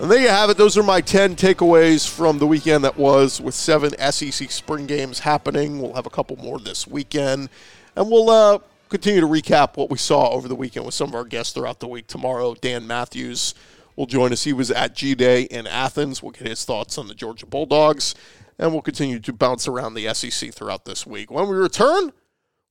And 0.00 0.08
there 0.08 0.20
you 0.20 0.28
have 0.28 0.48
it. 0.48 0.56
Those 0.56 0.78
are 0.78 0.84
my 0.84 1.00
10 1.00 1.34
takeaways 1.34 2.08
from 2.08 2.38
the 2.38 2.46
weekend 2.46 2.84
that 2.84 2.96
was 2.96 3.40
with 3.40 3.56
seven 3.56 3.98
SEC 4.12 4.48
spring 4.48 4.86
games 4.86 5.18
happening. 5.18 5.80
We'll 5.80 5.94
have 5.94 6.06
a 6.06 6.10
couple 6.10 6.36
more 6.36 6.60
this 6.60 6.86
weekend. 6.86 7.48
And 7.96 8.08
we'll 8.08 8.30
uh, 8.30 8.60
continue 8.90 9.20
to 9.20 9.26
recap 9.26 9.76
what 9.76 9.90
we 9.90 9.98
saw 9.98 10.30
over 10.30 10.46
the 10.46 10.54
weekend 10.54 10.86
with 10.86 10.94
some 10.94 11.08
of 11.08 11.16
our 11.16 11.24
guests 11.24 11.52
throughout 11.52 11.80
the 11.80 11.88
week. 11.88 12.06
Tomorrow, 12.06 12.54
Dan 12.54 12.86
Matthews 12.86 13.54
will 13.96 14.06
join 14.06 14.32
us. 14.32 14.44
He 14.44 14.52
was 14.52 14.70
at 14.70 14.94
G 14.94 15.16
Day 15.16 15.42
in 15.42 15.66
Athens. 15.66 16.22
We'll 16.22 16.30
get 16.30 16.46
his 16.46 16.64
thoughts 16.64 16.96
on 16.96 17.08
the 17.08 17.14
Georgia 17.14 17.46
Bulldogs, 17.46 18.14
and 18.56 18.70
we'll 18.70 18.82
continue 18.82 19.18
to 19.18 19.32
bounce 19.32 19.66
around 19.66 19.94
the 19.94 20.14
SEC 20.14 20.54
throughout 20.54 20.84
this 20.84 21.08
week. 21.08 21.28
When 21.28 21.48
we 21.48 21.56
return, 21.56 22.12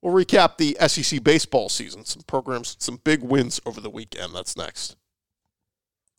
we'll 0.02 0.14
recap 0.14 0.56
the 0.56 0.78
SEC 0.88 1.22
baseball 1.26 1.68
season, 1.68 2.06
some 2.06 2.22
programs, 2.22 2.78
some 2.80 3.02
big 3.04 3.22
wins 3.22 3.60
over 3.66 3.82
the 3.82 3.90
weekend. 3.90 4.34
That's 4.34 4.56
next. 4.56 4.96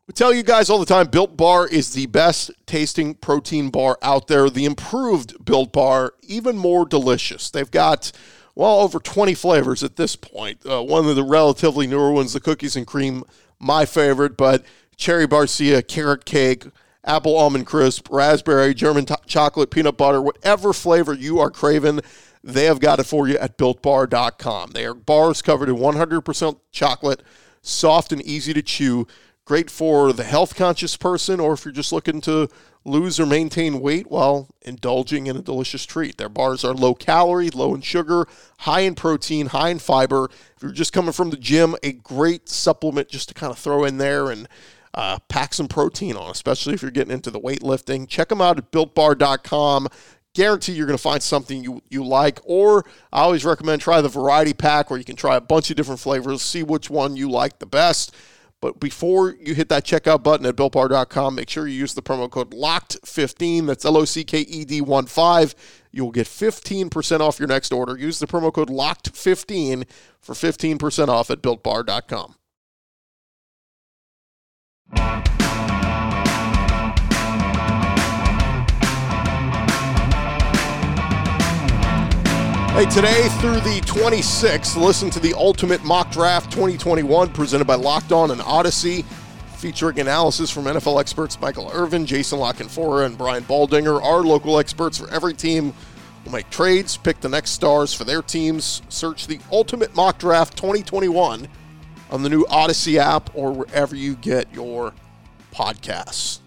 We 0.08 0.14
tell 0.14 0.32
you 0.32 0.42
guys 0.42 0.70
all 0.70 0.78
the 0.78 0.86
time 0.86 1.08
Built 1.08 1.36
Bar 1.36 1.68
is 1.68 1.92
the 1.92 2.06
best 2.06 2.50
tasting 2.64 3.14
protein 3.14 3.68
bar 3.68 3.98
out 4.00 4.26
there. 4.26 4.48
The 4.48 4.64
improved 4.64 5.44
Built 5.44 5.70
Bar, 5.70 6.14
even 6.22 6.56
more 6.56 6.86
delicious. 6.86 7.50
They've 7.50 7.70
got, 7.70 8.10
well, 8.54 8.80
over 8.80 9.00
20 9.00 9.34
flavors 9.34 9.82
at 9.82 9.96
this 9.96 10.16
point. 10.16 10.64
Uh, 10.64 10.82
one 10.82 11.06
of 11.06 11.14
the 11.14 11.22
relatively 11.22 11.86
newer 11.86 12.10
ones, 12.10 12.32
the 12.32 12.40
cookies 12.40 12.74
and 12.74 12.86
cream, 12.86 13.22
my 13.58 13.84
favorite, 13.84 14.38
but 14.38 14.64
cherry 14.96 15.28
barcia, 15.28 15.86
carrot 15.86 16.24
cake, 16.24 16.64
apple 17.04 17.36
almond 17.36 17.66
crisp, 17.66 18.08
raspberry, 18.10 18.72
German 18.72 19.04
t- 19.04 19.14
chocolate, 19.26 19.70
peanut 19.70 19.98
butter, 19.98 20.22
whatever 20.22 20.72
flavor 20.72 21.12
you 21.12 21.38
are 21.38 21.50
craving, 21.50 22.00
they 22.42 22.64
have 22.64 22.80
got 22.80 22.98
it 22.98 23.04
for 23.04 23.28
you 23.28 23.36
at 23.36 23.58
builtbar.com. 23.58 24.70
They 24.70 24.86
are 24.86 24.94
bars 24.94 25.42
covered 25.42 25.68
in 25.68 25.76
100% 25.76 26.60
chocolate, 26.72 27.22
soft 27.60 28.10
and 28.10 28.22
easy 28.22 28.54
to 28.54 28.62
chew, 28.62 29.06
great 29.48 29.70
for 29.70 30.12
the 30.12 30.24
health 30.24 30.54
conscious 30.54 30.94
person, 30.94 31.40
or 31.40 31.54
if 31.54 31.64
you're 31.64 31.72
just 31.72 31.90
looking 31.90 32.20
to 32.20 32.46
lose 32.84 33.18
or 33.18 33.24
maintain 33.24 33.80
weight 33.80 34.11
while 34.11 34.46
indulging 34.61 35.26
in 35.26 35.38
a 35.38 35.42
delicious 35.42 35.87
treat. 35.87 36.18
Their 36.18 36.28
bars 36.28 36.64
are 36.64 36.74
low 36.74 36.94
calorie, 36.94 37.48
low 37.48 37.74
in 37.74 37.80
sugar, 37.80 38.28
high 38.61 38.80
in 38.80 38.94
protein, 38.94 39.46
high 39.46 39.70
in 39.70 39.78
fiber. 39.78 40.28
If 40.54 40.62
you're 40.62 40.70
just 40.70 40.92
coming 40.92 41.12
from 41.12 41.30
the 41.30 41.38
gym, 41.38 41.74
a 41.82 41.92
great 41.92 42.50
supplement 42.50 43.08
just 43.08 43.28
to 43.28 43.34
kind 43.34 43.50
of 43.50 43.58
throw 43.58 43.84
in 43.84 43.96
there 43.96 44.30
and 44.30 44.46
uh, 44.92 45.18
pack 45.28 45.54
some 45.54 45.66
protein 45.66 46.14
on, 46.14 46.30
especially 46.30 46.74
if 46.74 46.82
you're 46.82 46.90
getting 46.90 47.14
into 47.14 47.30
the 47.30 47.40
weightlifting. 47.40 48.06
Check 48.06 48.28
them 48.28 48.42
out 48.42 48.58
at 48.58 48.70
builtbar.com. 48.70 49.88
Guarantee 50.34 50.72
you're 50.72 50.87
going 50.87 50.96
to 50.96 51.02
find 51.02 51.22
something 51.22 51.64
you, 51.64 51.82
you 51.88 52.04
like. 52.04 52.38
Or 52.44 52.84
I 53.11 53.22
always 53.22 53.46
recommend 53.46 53.80
try 53.80 54.02
the 54.02 54.11
variety 54.11 54.52
pack 54.52 54.90
where 54.90 54.98
you 54.98 55.06
can 55.06 55.16
try 55.16 55.37
a 55.37 55.40
bunch 55.40 55.70
of 55.70 55.76
different 55.76 56.00
flavors, 56.00 56.42
see 56.42 56.62
which 56.62 56.90
one 56.90 57.16
you 57.16 57.30
like 57.30 57.61
the 57.61 57.66
best. 57.66 58.14
But 58.60 58.80
before 58.80 59.36
you 59.40 59.54
hit 59.54 59.68
that 59.68 59.84
checkout 59.84 60.22
button 60.24 60.44
at 60.44 60.56
builtbar.com, 60.56 61.34
make 61.36 61.48
sure 61.48 61.68
you 61.68 61.78
use 61.78 61.94
the 61.94 62.02
promo 62.02 62.28
code 62.28 62.50
LOCKED15. 62.50 63.66
That's 63.66 63.84
L 63.84 63.96
O 63.96 64.04
C 64.04 64.24
K 64.24 64.40
E 64.40 64.64
D 64.64 64.80
1 64.80 65.06
5. 65.06 65.54
You 65.92 66.04
will 66.04 66.10
get 66.12 66.26
15% 66.26 67.20
off 67.20 67.38
your 67.38 67.48
next 67.48 67.72
order. 67.72 67.96
Use 67.96 68.18
the 68.18 68.26
promo 68.26 68.52
code 68.52 68.68
LOCKED15 68.68 69.84
for 70.20 70.34
15% 70.34 71.08
off 71.08 71.30
at 71.30 71.40
builtbar.com. 71.40 72.34
Hey, 82.78 82.86
today 82.86 83.28
through 83.40 83.58
the 83.62 83.80
26th, 83.86 84.80
listen 84.80 85.10
to 85.10 85.18
the 85.18 85.34
Ultimate 85.34 85.82
Mock 85.82 86.12
Draft 86.12 86.52
2021 86.52 87.30
presented 87.30 87.64
by 87.64 87.74
Locked 87.74 88.12
On 88.12 88.30
and 88.30 88.40
Audacy, 88.40 89.04
featuring 89.56 89.98
analysis 89.98 90.48
from 90.48 90.62
NFL 90.62 91.00
experts 91.00 91.40
Michael 91.40 91.72
Irvin, 91.74 92.06
Jason 92.06 92.38
La 92.38 92.52
Canfora, 92.52 93.04
and 93.04 93.18
Brian 93.18 93.42
Baldinger. 93.42 94.00
Our 94.00 94.20
local 94.20 94.60
experts 94.60 94.96
for 94.96 95.10
every 95.10 95.34
team 95.34 95.74
will 96.24 96.30
make 96.30 96.48
trades, 96.50 96.96
pick 96.96 97.18
the 97.20 97.28
next 97.28 97.50
stars 97.50 97.92
for 97.92 98.04
their 98.04 98.22
teams. 98.22 98.80
Search 98.88 99.26
the 99.26 99.40
Ultimate 99.50 99.96
Mock 99.96 100.20
Draft 100.20 100.56
2021 100.56 101.48
on 102.12 102.22
the 102.22 102.28
new 102.28 102.44
Audacy 102.44 102.94
app 102.98 103.28
or 103.34 103.50
wherever 103.50 103.96
you 103.96 104.14
get 104.14 104.54
your 104.54 104.94
podcasts. 105.52 106.38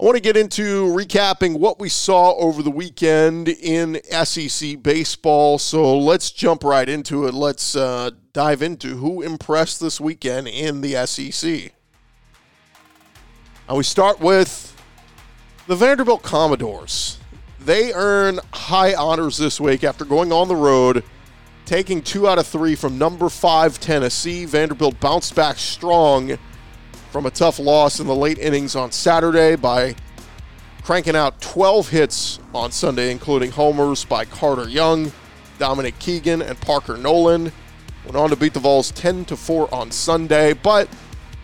I 0.00 0.04
want 0.04 0.16
to 0.16 0.20
get 0.20 0.36
into 0.36 0.86
recapping 0.86 1.60
what 1.60 1.78
we 1.78 1.88
saw 1.88 2.32
over 2.34 2.64
the 2.64 2.70
weekend 2.70 3.48
in 3.48 4.00
SEC 4.24 4.82
baseball. 4.82 5.56
So 5.58 5.96
let's 5.96 6.32
jump 6.32 6.64
right 6.64 6.88
into 6.88 7.28
it. 7.28 7.34
Let's 7.34 7.76
uh, 7.76 8.10
dive 8.32 8.60
into 8.60 8.96
who 8.96 9.22
impressed 9.22 9.80
this 9.80 10.00
weekend 10.00 10.48
in 10.48 10.80
the 10.80 11.06
SEC. 11.06 11.72
Now 13.68 13.76
we 13.76 13.84
start 13.84 14.18
with 14.18 14.76
the 15.68 15.76
Vanderbilt 15.76 16.24
Commodores. 16.24 17.18
They 17.60 17.92
earn 17.92 18.40
high 18.52 18.94
honors 18.94 19.36
this 19.36 19.60
week 19.60 19.84
after 19.84 20.04
going 20.04 20.32
on 20.32 20.48
the 20.48 20.56
road, 20.56 21.04
taking 21.66 22.02
two 22.02 22.26
out 22.26 22.40
of 22.40 22.48
three 22.48 22.74
from 22.74 22.98
number 22.98 23.28
five 23.28 23.78
Tennessee. 23.78 24.44
Vanderbilt 24.44 24.98
bounced 24.98 25.36
back 25.36 25.56
strong 25.56 26.36
from 27.14 27.26
a 27.26 27.30
tough 27.30 27.60
loss 27.60 28.00
in 28.00 28.08
the 28.08 28.14
late 28.14 28.38
innings 28.38 28.74
on 28.74 28.90
Saturday 28.90 29.54
by 29.54 29.94
cranking 30.82 31.14
out 31.14 31.40
12 31.40 31.88
hits 31.88 32.40
on 32.52 32.72
Sunday, 32.72 33.12
including 33.12 33.52
homers 33.52 34.04
by 34.04 34.24
Carter 34.24 34.68
Young, 34.68 35.12
Dominic 35.56 35.96
Keegan, 36.00 36.42
and 36.42 36.60
Parker 36.60 36.96
Noland. 36.96 37.52
Went 38.04 38.16
on 38.16 38.30
to 38.30 38.34
beat 38.34 38.52
the 38.52 38.58
Vols 38.58 38.90
10 38.90 39.26
to 39.26 39.36
4 39.36 39.72
on 39.72 39.92
Sunday, 39.92 40.54
but 40.54 40.88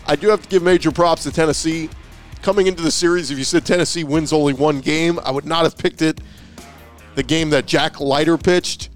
I 0.08 0.16
do 0.16 0.28
have 0.30 0.42
to 0.42 0.48
give 0.48 0.64
major 0.64 0.90
props 0.90 1.22
to 1.22 1.30
Tennessee. 1.30 1.88
Coming 2.42 2.66
into 2.66 2.82
the 2.82 2.90
series, 2.90 3.30
if 3.30 3.38
you 3.38 3.44
said 3.44 3.64
Tennessee 3.64 4.02
wins 4.02 4.32
only 4.32 4.54
one 4.54 4.80
game, 4.80 5.20
I 5.22 5.30
would 5.30 5.46
not 5.46 5.62
have 5.62 5.78
picked 5.78 6.02
it. 6.02 6.20
The 7.14 7.22
game 7.22 7.48
that 7.50 7.66
Jack 7.66 8.00
Leiter 8.00 8.36
pitched, 8.36 8.88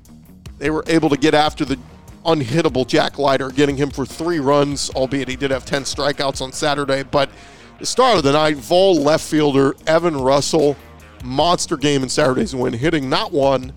they 0.58 0.70
were 0.70 0.82
able 0.88 1.08
to 1.10 1.16
get 1.16 1.34
after 1.34 1.64
the 1.64 1.78
unhittable 2.24 2.86
Jack 2.86 3.18
Leiter, 3.18 3.50
getting 3.50 3.76
him 3.76 3.90
for 3.90 4.06
three 4.06 4.40
runs, 4.40 4.90
albeit 4.90 5.28
he 5.28 5.36
did 5.36 5.50
have 5.50 5.64
10 5.64 5.82
strikeouts 5.82 6.40
on 6.40 6.52
Saturday. 6.52 7.02
But 7.02 7.30
the 7.78 7.86
star 7.86 8.16
of 8.16 8.22
the 8.22 8.32
night, 8.32 8.56
Vol 8.56 8.96
left 8.96 9.24
fielder 9.24 9.74
Evan 9.86 10.16
Russell 10.16 10.76
monster 11.24 11.76
game 11.76 12.02
in 12.02 12.08
Saturday's 12.08 12.54
win, 12.54 12.72
hitting 12.72 13.08
not 13.08 13.32
one, 13.32 13.72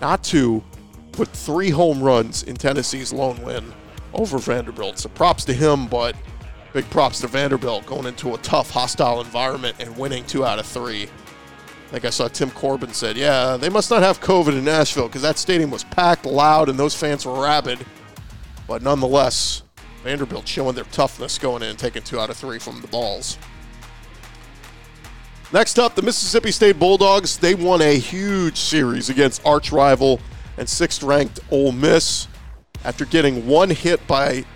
not 0.00 0.22
two, 0.22 0.62
but 1.16 1.28
three 1.28 1.70
home 1.70 2.02
runs 2.02 2.42
in 2.42 2.56
Tennessee's 2.56 3.12
lone 3.12 3.40
win 3.42 3.72
over 4.14 4.38
Vanderbilt. 4.38 4.98
So 4.98 5.08
props 5.08 5.44
to 5.46 5.52
him, 5.52 5.86
but 5.86 6.14
big 6.72 6.88
props 6.90 7.20
to 7.20 7.26
Vanderbilt 7.26 7.86
going 7.86 8.06
into 8.06 8.34
a 8.34 8.38
tough, 8.38 8.70
hostile 8.70 9.20
environment 9.20 9.76
and 9.80 9.96
winning 9.96 10.24
two 10.24 10.44
out 10.44 10.58
of 10.58 10.66
three. 10.66 11.08
Like 11.92 12.06
I 12.06 12.10
saw 12.10 12.26
Tim 12.26 12.50
Corbin 12.50 12.94
said, 12.94 13.18
yeah, 13.18 13.58
they 13.58 13.68
must 13.68 13.90
not 13.90 14.02
have 14.02 14.18
COVID 14.20 14.56
in 14.56 14.64
Nashville 14.64 15.08
because 15.08 15.20
that 15.22 15.36
stadium 15.36 15.70
was 15.70 15.84
packed, 15.84 16.24
loud, 16.24 16.70
and 16.70 16.78
those 16.78 16.94
fans 16.94 17.26
were 17.26 17.38
rabid. 17.38 17.84
But 18.66 18.82
nonetheless, 18.82 19.62
Vanderbilt 20.02 20.48
showing 20.48 20.74
their 20.74 20.84
toughness 20.84 21.36
going 21.36 21.62
in 21.62 21.68
and 21.68 21.78
taking 21.78 22.02
two 22.02 22.18
out 22.18 22.30
of 22.30 22.36
three 22.38 22.58
from 22.58 22.80
the 22.80 22.86
Vols. 22.86 23.36
Next 25.52 25.78
up, 25.78 25.94
the 25.94 26.00
Mississippi 26.00 26.50
State 26.50 26.78
Bulldogs. 26.78 27.36
They 27.36 27.54
won 27.54 27.82
a 27.82 27.98
huge 27.98 28.56
series 28.56 29.10
against 29.10 29.44
arch 29.44 29.70
rival 29.70 30.18
and 30.56 30.66
sixth 30.66 31.02
ranked 31.02 31.40
Ole 31.50 31.72
Miss 31.72 32.26
after 32.84 33.04
getting 33.04 33.46
one 33.46 33.68
hit 33.68 34.04
by 34.06 34.46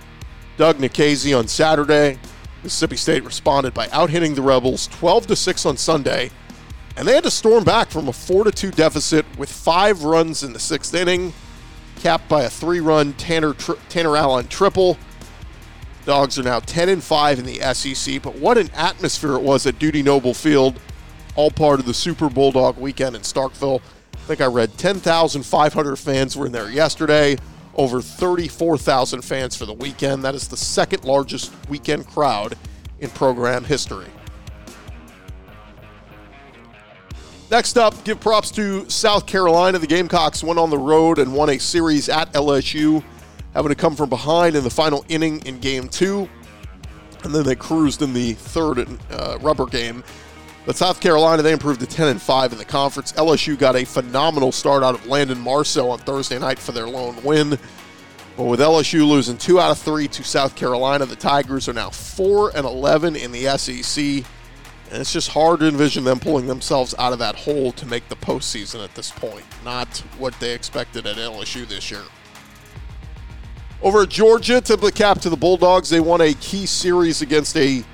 Doug 0.57 0.79
Nikhazy 0.79 1.39
on 1.39 1.49
Saturday. 1.49 2.19
Mississippi 2.63 2.97
State 2.97 3.25
responded 3.25 3.75
by 3.75 3.89
out 3.91 4.09
hitting 4.09 4.35
the 4.35 4.41
Rebels 4.41 4.87
12 4.89 5.27
to 5.27 5.37
6 5.37 5.67
on 5.67 5.77
Sunday, 5.77 6.31
and 6.97 7.07
they 7.07 7.15
had 7.15 7.25
to 7.25 7.31
storm 7.31 7.65
back 7.65 7.91
from 7.91 8.09
a 8.09 8.13
4 8.13 8.45
to 8.45 8.51
2 8.51 8.71
deficit 8.71 9.27
with 9.39 9.51
five 9.51 10.05
runs 10.05 10.43
in 10.43 10.53
the 10.53 10.59
sixth 10.59 10.95
inning, 10.95 11.33
capped 11.97 12.29
by 12.29 12.45
a 12.45 12.51
three 12.51 12.81
run 12.81 13.13
Tanner, 13.15 13.53
tri- 13.53 13.77
Tanner 13.89 14.17
Allen 14.17 14.49
triple. 14.49 14.97
Dogs 16.07 16.39
are 16.39 16.43
now 16.43 16.61
10 16.61 16.89
and 16.89 17.03
5 17.03 17.41
in 17.41 17.45
the 17.45 17.75
SEC, 17.75 18.23
but 18.23 18.37
what 18.37 18.57
an 18.57 18.71
atmosphere 18.75 19.35
it 19.35 19.43
was 19.43 19.67
at 19.67 19.79
Dudy 19.79 20.03
Noble 20.03 20.35
Field, 20.35 20.79
all 21.35 21.51
part 21.51 21.81
of 21.81 21.87
the 21.87 21.95
Super 21.95 22.31
Bulldog 22.31 22.79
weekend 22.79 23.17
in 23.17 23.23
Starkville. 23.23 23.81
I 24.15 24.19
think 24.21 24.41
I 24.41 24.47
read 24.47 24.79
10,500 24.79 25.97
fans 25.97 26.37
were 26.37 26.47
in 26.47 26.53
there 26.53 26.71
yesterday, 26.71 27.37
over 27.75 28.01
34,000 28.01 29.23
fans 29.23 29.57
for 29.57 29.67
the 29.67 29.75
weekend. 29.75 30.25
That 30.25 30.35
is 30.35 30.49
the 30.49 30.57
second 30.57 31.05
largest 31.05 31.53
weekend 31.69 32.07
crowd 32.07 32.57
in 33.01 33.11
program 33.11 33.65
history. 33.65 34.07
Next 37.49 37.79
up, 37.79 38.03
give 38.03 38.19
props 38.19 38.51
to 38.53 38.89
South 38.91 39.25
Carolina. 39.27 39.79
The 39.79 39.87
Gamecocks 39.87 40.43
went 40.43 40.59
on 40.59 40.69
the 40.69 40.79
road 40.79 41.21
and 41.21 41.33
won 41.33 41.49
a 41.51 41.59
series 41.59 42.09
at 42.09 42.33
LSU, 42.33 43.05
having 43.55 43.69
to 43.69 43.77
come 43.77 43.95
from 43.95 44.09
behind 44.09 44.57
in 44.57 44.65
the 44.65 44.71
final 44.71 45.05
inning 45.09 45.39
in 45.47 45.61
game 45.61 45.89
two. 45.89 46.29
And 47.23 47.33
then 47.33 47.45
they 47.45 47.55
cruised 47.55 48.03
in 48.03 48.13
the 48.13 48.33
third 48.33 48.89
uh, 49.11 49.39
rubber 49.41 49.67
game. 49.67 50.03
But 50.65 50.77
South 50.77 51.01
Carolina, 51.01 51.43
they 51.43 51.53
improved 51.53 51.79
to 51.79 51.87
10 51.87 52.09
and 52.09 52.21
5 52.21 52.51
in 52.51 52.59
the 52.59 52.65
conference. 52.65 53.13
LSU 53.13 53.57
got 53.57 53.77
a 53.77 53.85
phenomenal 53.85 54.51
start 54.51 54.83
out 54.83 54.97
of 54.97 55.07
Landon 55.07 55.39
Marceaux 55.39 55.89
on 55.89 56.01
Thursday 56.01 56.41
night 56.41 56.59
for 56.59 56.73
their 56.73 56.89
lone 56.89 57.17
win. 57.23 57.51
But 58.37 58.45
with 58.45 58.59
LSU 58.59 59.07
losing 59.07 59.39
two 59.39 59.61
out 59.61 59.71
of 59.71 59.79
three 59.79 60.09
to 60.09 60.25
South 60.25 60.57
Carolina, 60.57 61.07
the 61.07 61.15
Tigers 61.15 61.69
are 61.69 61.73
now 61.73 61.91
4 61.91 62.57
and 62.57 62.67
11 62.67 63.15
in 63.15 63.31
the 63.31 63.57
SEC. 63.57 64.25
And 64.91 65.01
it's 65.01 65.13
just 65.13 65.29
hard 65.31 65.61
to 65.61 65.69
envision 65.69 66.05
them 66.05 66.21
pulling 66.21 66.47
themselves 66.47 66.95
out 66.99 67.13
of 67.13 67.19
that 67.19 67.35
hole 67.35 67.73
to 67.73 67.87
make 67.87 68.09
the 68.09 68.17
postseason 68.17 68.85
at 68.85 68.95
this 68.95 69.11
point. 69.11 69.45
Not 69.65 69.89
what 70.19 70.39
they 70.39 70.55
expected 70.55 71.07
at 71.07 71.17
LSU 71.17 71.67
this 71.67 71.91
year. 71.91 72.03
Over 73.83 74.03
at 74.03 74.09
Georgia, 74.09 74.61
tip 74.61 74.81
the 74.81 74.93
cap 74.93 75.21
to 75.21 75.31
the 75.31 75.37
Bulldogs. 75.37 75.91
They 75.91 76.01
won 76.01 76.21
a 76.21 76.35
key 76.35 76.67
series 76.67 77.21
against 77.21 77.57
a 77.57 77.85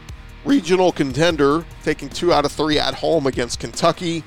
regional 0.44 0.92
contender, 0.92 1.64
taking 1.83 2.09
two 2.09 2.33
out 2.33 2.44
of 2.44 2.52
three 2.52 2.78
at 2.78 2.94
home 2.94 3.26
against 3.26 3.59
Kentucky. 3.59 4.22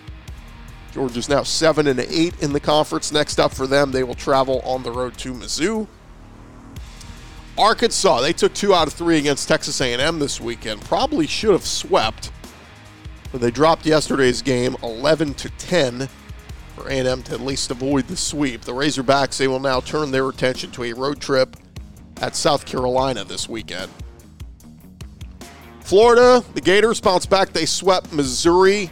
Georgia's 0.91 1.29
now 1.29 1.43
seven 1.43 1.87
and 1.87 1.99
eight 1.99 2.41
in 2.41 2.53
the 2.53 2.59
conference. 2.59 3.11
Next 3.11 3.39
up 3.39 3.53
for 3.53 3.67
them, 3.67 3.91
they 3.91 4.03
will 4.03 4.15
travel 4.15 4.61
on 4.61 4.81
the 4.81 4.91
road 4.91 5.17
to 5.19 5.33
Mizzou. 5.33 5.87
Arkansas, 7.57 8.21
they 8.21 8.33
took 8.33 8.53
two 8.53 8.73
out 8.73 8.87
of 8.87 8.93
three 8.93 9.17
against 9.17 9.47
Texas 9.47 9.79
A&M 9.79 10.19
this 10.19 10.41
weekend. 10.41 10.81
Probably 10.81 11.25
should 11.25 11.51
have 11.51 11.65
swept, 11.65 12.31
they 13.37 13.51
dropped 13.51 13.85
yesterday's 13.85 14.41
game 14.41 14.75
11 14.83 15.33
to 15.35 15.49
10 15.49 16.07
for 16.75 16.89
A&M 16.89 17.23
to 17.23 17.33
at 17.33 17.41
least 17.41 17.71
avoid 17.71 18.07
the 18.07 18.17
sweep. 18.17 18.61
The 18.61 18.71
Razorbacks, 18.71 19.37
they 19.37 19.47
will 19.47 19.59
now 19.59 19.79
turn 19.79 20.11
their 20.11 20.27
attention 20.29 20.71
to 20.71 20.83
a 20.83 20.93
road 20.93 21.21
trip 21.21 21.55
at 22.21 22.35
South 22.35 22.65
Carolina 22.65 23.23
this 23.23 23.49
weekend. 23.49 23.91
Florida, 25.81 26.43
the 26.53 26.61
Gators 26.61 26.99
bounce 26.99 27.25
back. 27.25 27.53
They 27.53 27.65
swept 27.65 28.11
Missouri, 28.11 28.89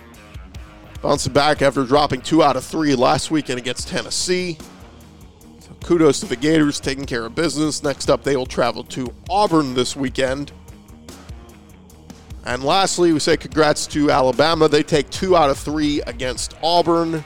bouncing 1.01 1.33
back 1.33 1.61
after 1.61 1.83
dropping 1.83 2.21
two 2.21 2.43
out 2.43 2.55
of 2.55 2.63
three 2.63 2.95
last 2.95 3.31
weekend 3.31 3.59
against 3.59 3.87
Tennessee. 3.87 4.57
So 5.59 5.71
kudos 5.83 6.19
to 6.19 6.27
the 6.27 6.35
Gators 6.35 6.79
taking 6.79 7.05
care 7.05 7.25
of 7.25 7.33
business. 7.33 7.83
Next 7.83 8.09
up, 8.09 8.23
they 8.23 8.35
will 8.35 8.45
travel 8.45 8.83
to 8.85 9.13
Auburn 9.29 9.73
this 9.73 9.95
weekend. 9.95 10.51
And 12.45 12.63
lastly, 12.63 13.13
we 13.13 13.19
say 13.19 13.37
congrats 13.37 13.87
to 13.87 14.11
Alabama. 14.11 14.67
They 14.67 14.83
take 14.83 15.09
two 15.09 15.35
out 15.35 15.49
of 15.49 15.57
three 15.57 16.01
against 16.01 16.55
Auburn. 16.61 17.23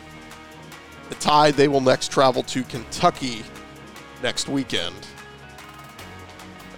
The 1.09 1.15
Tide, 1.15 1.55
they 1.55 1.67
will 1.67 1.81
next 1.81 2.11
travel 2.11 2.43
to 2.43 2.63
Kentucky 2.63 3.43
next 4.21 4.47
weekend. 4.47 4.95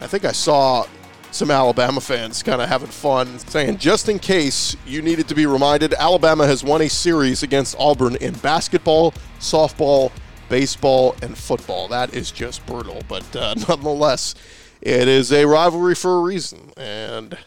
I 0.02 0.08
think 0.08 0.24
I 0.24 0.32
saw 0.32 0.86
some 1.32 1.52
Alabama 1.52 2.00
fans 2.02 2.42
kind 2.42 2.62
of 2.62 2.70
having 2.70 2.88
fun, 2.88 3.38
saying 3.40 3.78
just 3.78 4.10
in 4.10 4.20
case 4.20 4.76
you 4.86 5.02
needed 5.02 5.28
to 5.28 5.36
be 5.36 5.46
reminded, 5.46 5.94
Alabama 5.94 6.46
has 6.46 6.64
won 6.64 6.82
a 6.82 6.90
series 6.90 7.44
against 7.44 7.76
Auburn 7.78 8.16
in 8.18 8.34
basketball, 8.36 9.14
softball, 9.40 10.12
baseball, 10.48 11.16
and 11.22 11.38
football. 11.38 11.88
That 11.88 12.14
is 12.14 12.32
just 12.32 12.66
brutal, 12.66 13.02
but 13.08 13.36
uh, 13.36 13.56
nonetheless, 13.68 14.36
it 14.82 15.08
is 15.08 15.32
a 15.32 15.46
rivalry 15.46 15.96
for 15.96 16.18
a 16.18 16.22
reason, 16.22 16.72
and 16.78 17.38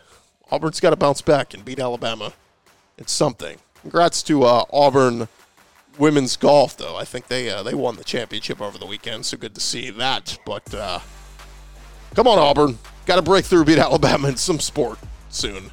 Auburn's 0.53 0.81
got 0.81 0.91
to 0.91 0.97
bounce 0.97 1.23
back 1.23 1.55
and 1.55 1.65
beat 1.65 1.79
Alabama. 1.79 2.35
It's 2.99 3.11
something. 3.11 3.57
Congrats 3.81 4.23
to 4.25 4.43
uh, 4.43 4.65
Auburn 4.71 5.27
women's 5.99 6.37
golf, 6.37 6.77
though. 6.77 6.95
I 6.95 7.07
think 7.07 7.29
they 7.29 7.49
uh, 7.49 7.63
they 7.63 7.73
won 7.73 7.97
the 7.97 8.05
championship 8.05 8.61
over 8.61 8.77
the 8.77 8.85
weekend, 8.85 9.25
so 9.25 9.39
good 9.39 9.55
to 9.55 9.63
see 9.63 9.89
that. 9.89 10.39
But 10.45 10.75
uh, 10.75 10.99
come 12.15 12.29
on, 12.29 12.39
Auburn. 12.39 12.79
Got 13.07 13.17
to 13.17 13.23
break 13.23 13.47
through, 13.47 13.65
beat 13.65 13.79
Alabama 13.79 14.29
in 14.29 14.37
some 14.37 14.61
sport 14.61 14.99
soon. 15.31 15.71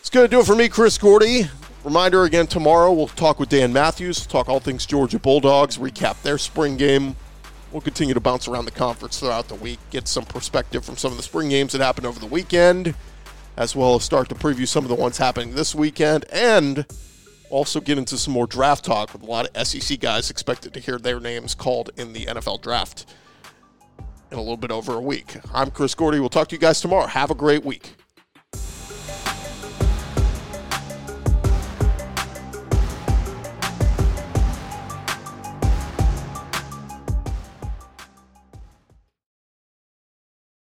It's 0.00 0.10
going 0.10 0.26
to 0.26 0.30
do 0.30 0.40
it 0.40 0.46
for 0.46 0.54
me, 0.54 0.68
Chris 0.68 0.98
Gordy. 0.98 1.48
Reminder 1.84 2.24
again 2.24 2.48
tomorrow, 2.48 2.92
we'll 2.92 3.08
talk 3.08 3.40
with 3.40 3.48
Dan 3.48 3.72
Matthews, 3.72 4.26
talk 4.26 4.50
all 4.50 4.60
things 4.60 4.84
Georgia 4.84 5.18
Bulldogs, 5.18 5.78
recap 5.78 6.20
their 6.20 6.36
spring 6.36 6.76
game. 6.76 7.16
We'll 7.72 7.80
continue 7.80 8.12
to 8.12 8.20
bounce 8.20 8.46
around 8.46 8.66
the 8.66 8.72
conference 8.72 9.20
throughout 9.20 9.48
the 9.48 9.54
week, 9.54 9.78
get 9.90 10.06
some 10.06 10.26
perspective 10.26 10.84
from 10.84 10.98
some 10.98 11.12
of 11.12 11.16
the 11.16 11.22
spring 11.22 11.48
games 11.48 11.72
that 11.72 11.80
happened 11.80 12.06
over 12.06 12.20
the 12.20 12.26
weekend, 12.26 12.94
as 13.58 13.74
well 13.74 13.96
as 13.96 14.04
start 14.04 14.28
to 14.28 14.36
preview 14.36 14.66
some 14.66 14.84
of 14.84 14.88
the 14.88 14.94
ones 14.94 15.18
happening 15.18 15.52
this 15.54 15.74
weekend, 15.74 16.24
and 16.32 16.86
also 17.50 17.80
get 17.80 17.98
into 17.98 18.16
some 18.16 18.32
more 18.32 18.46
draft 18.46 18.84
talk 18.84 19.12
with 19.12 19.20
a 19.22 19.26
lot 19.26 19.48
of 19.48 19.66
SEC 19.66 19.98
guys 19.98 20.30
expected 20.30 20.72
to 20.72 20.80
hear 20.80 20.96
their 20.96 21.18
names 21.18 21.56
called 21.56 21.90
in 21.96 22.12
the 22.12 22.26
NFL 22.26 22.62
draft 22.62 23.04
in 24.30 24.38
a 24.38 24.40
little 24.40 24.56
bit 24.56 24.70
over 24.70 24.94
a 24.94 25.00
week. 25.00 25.36
I'm 25.52 25.72
Chris 25.72 25.94
Gordy. 25.94 26.20
We'll 26.20 26.28
talk 26.28 26.48
to 26.48 26.54
you 26.54 26.60
guys 26.60 26.80
tomorrow. 26.80 27.06
Have 27.06 27.32
a 27.32 27.34
great 27.34 27.64
week. 27.64 27.96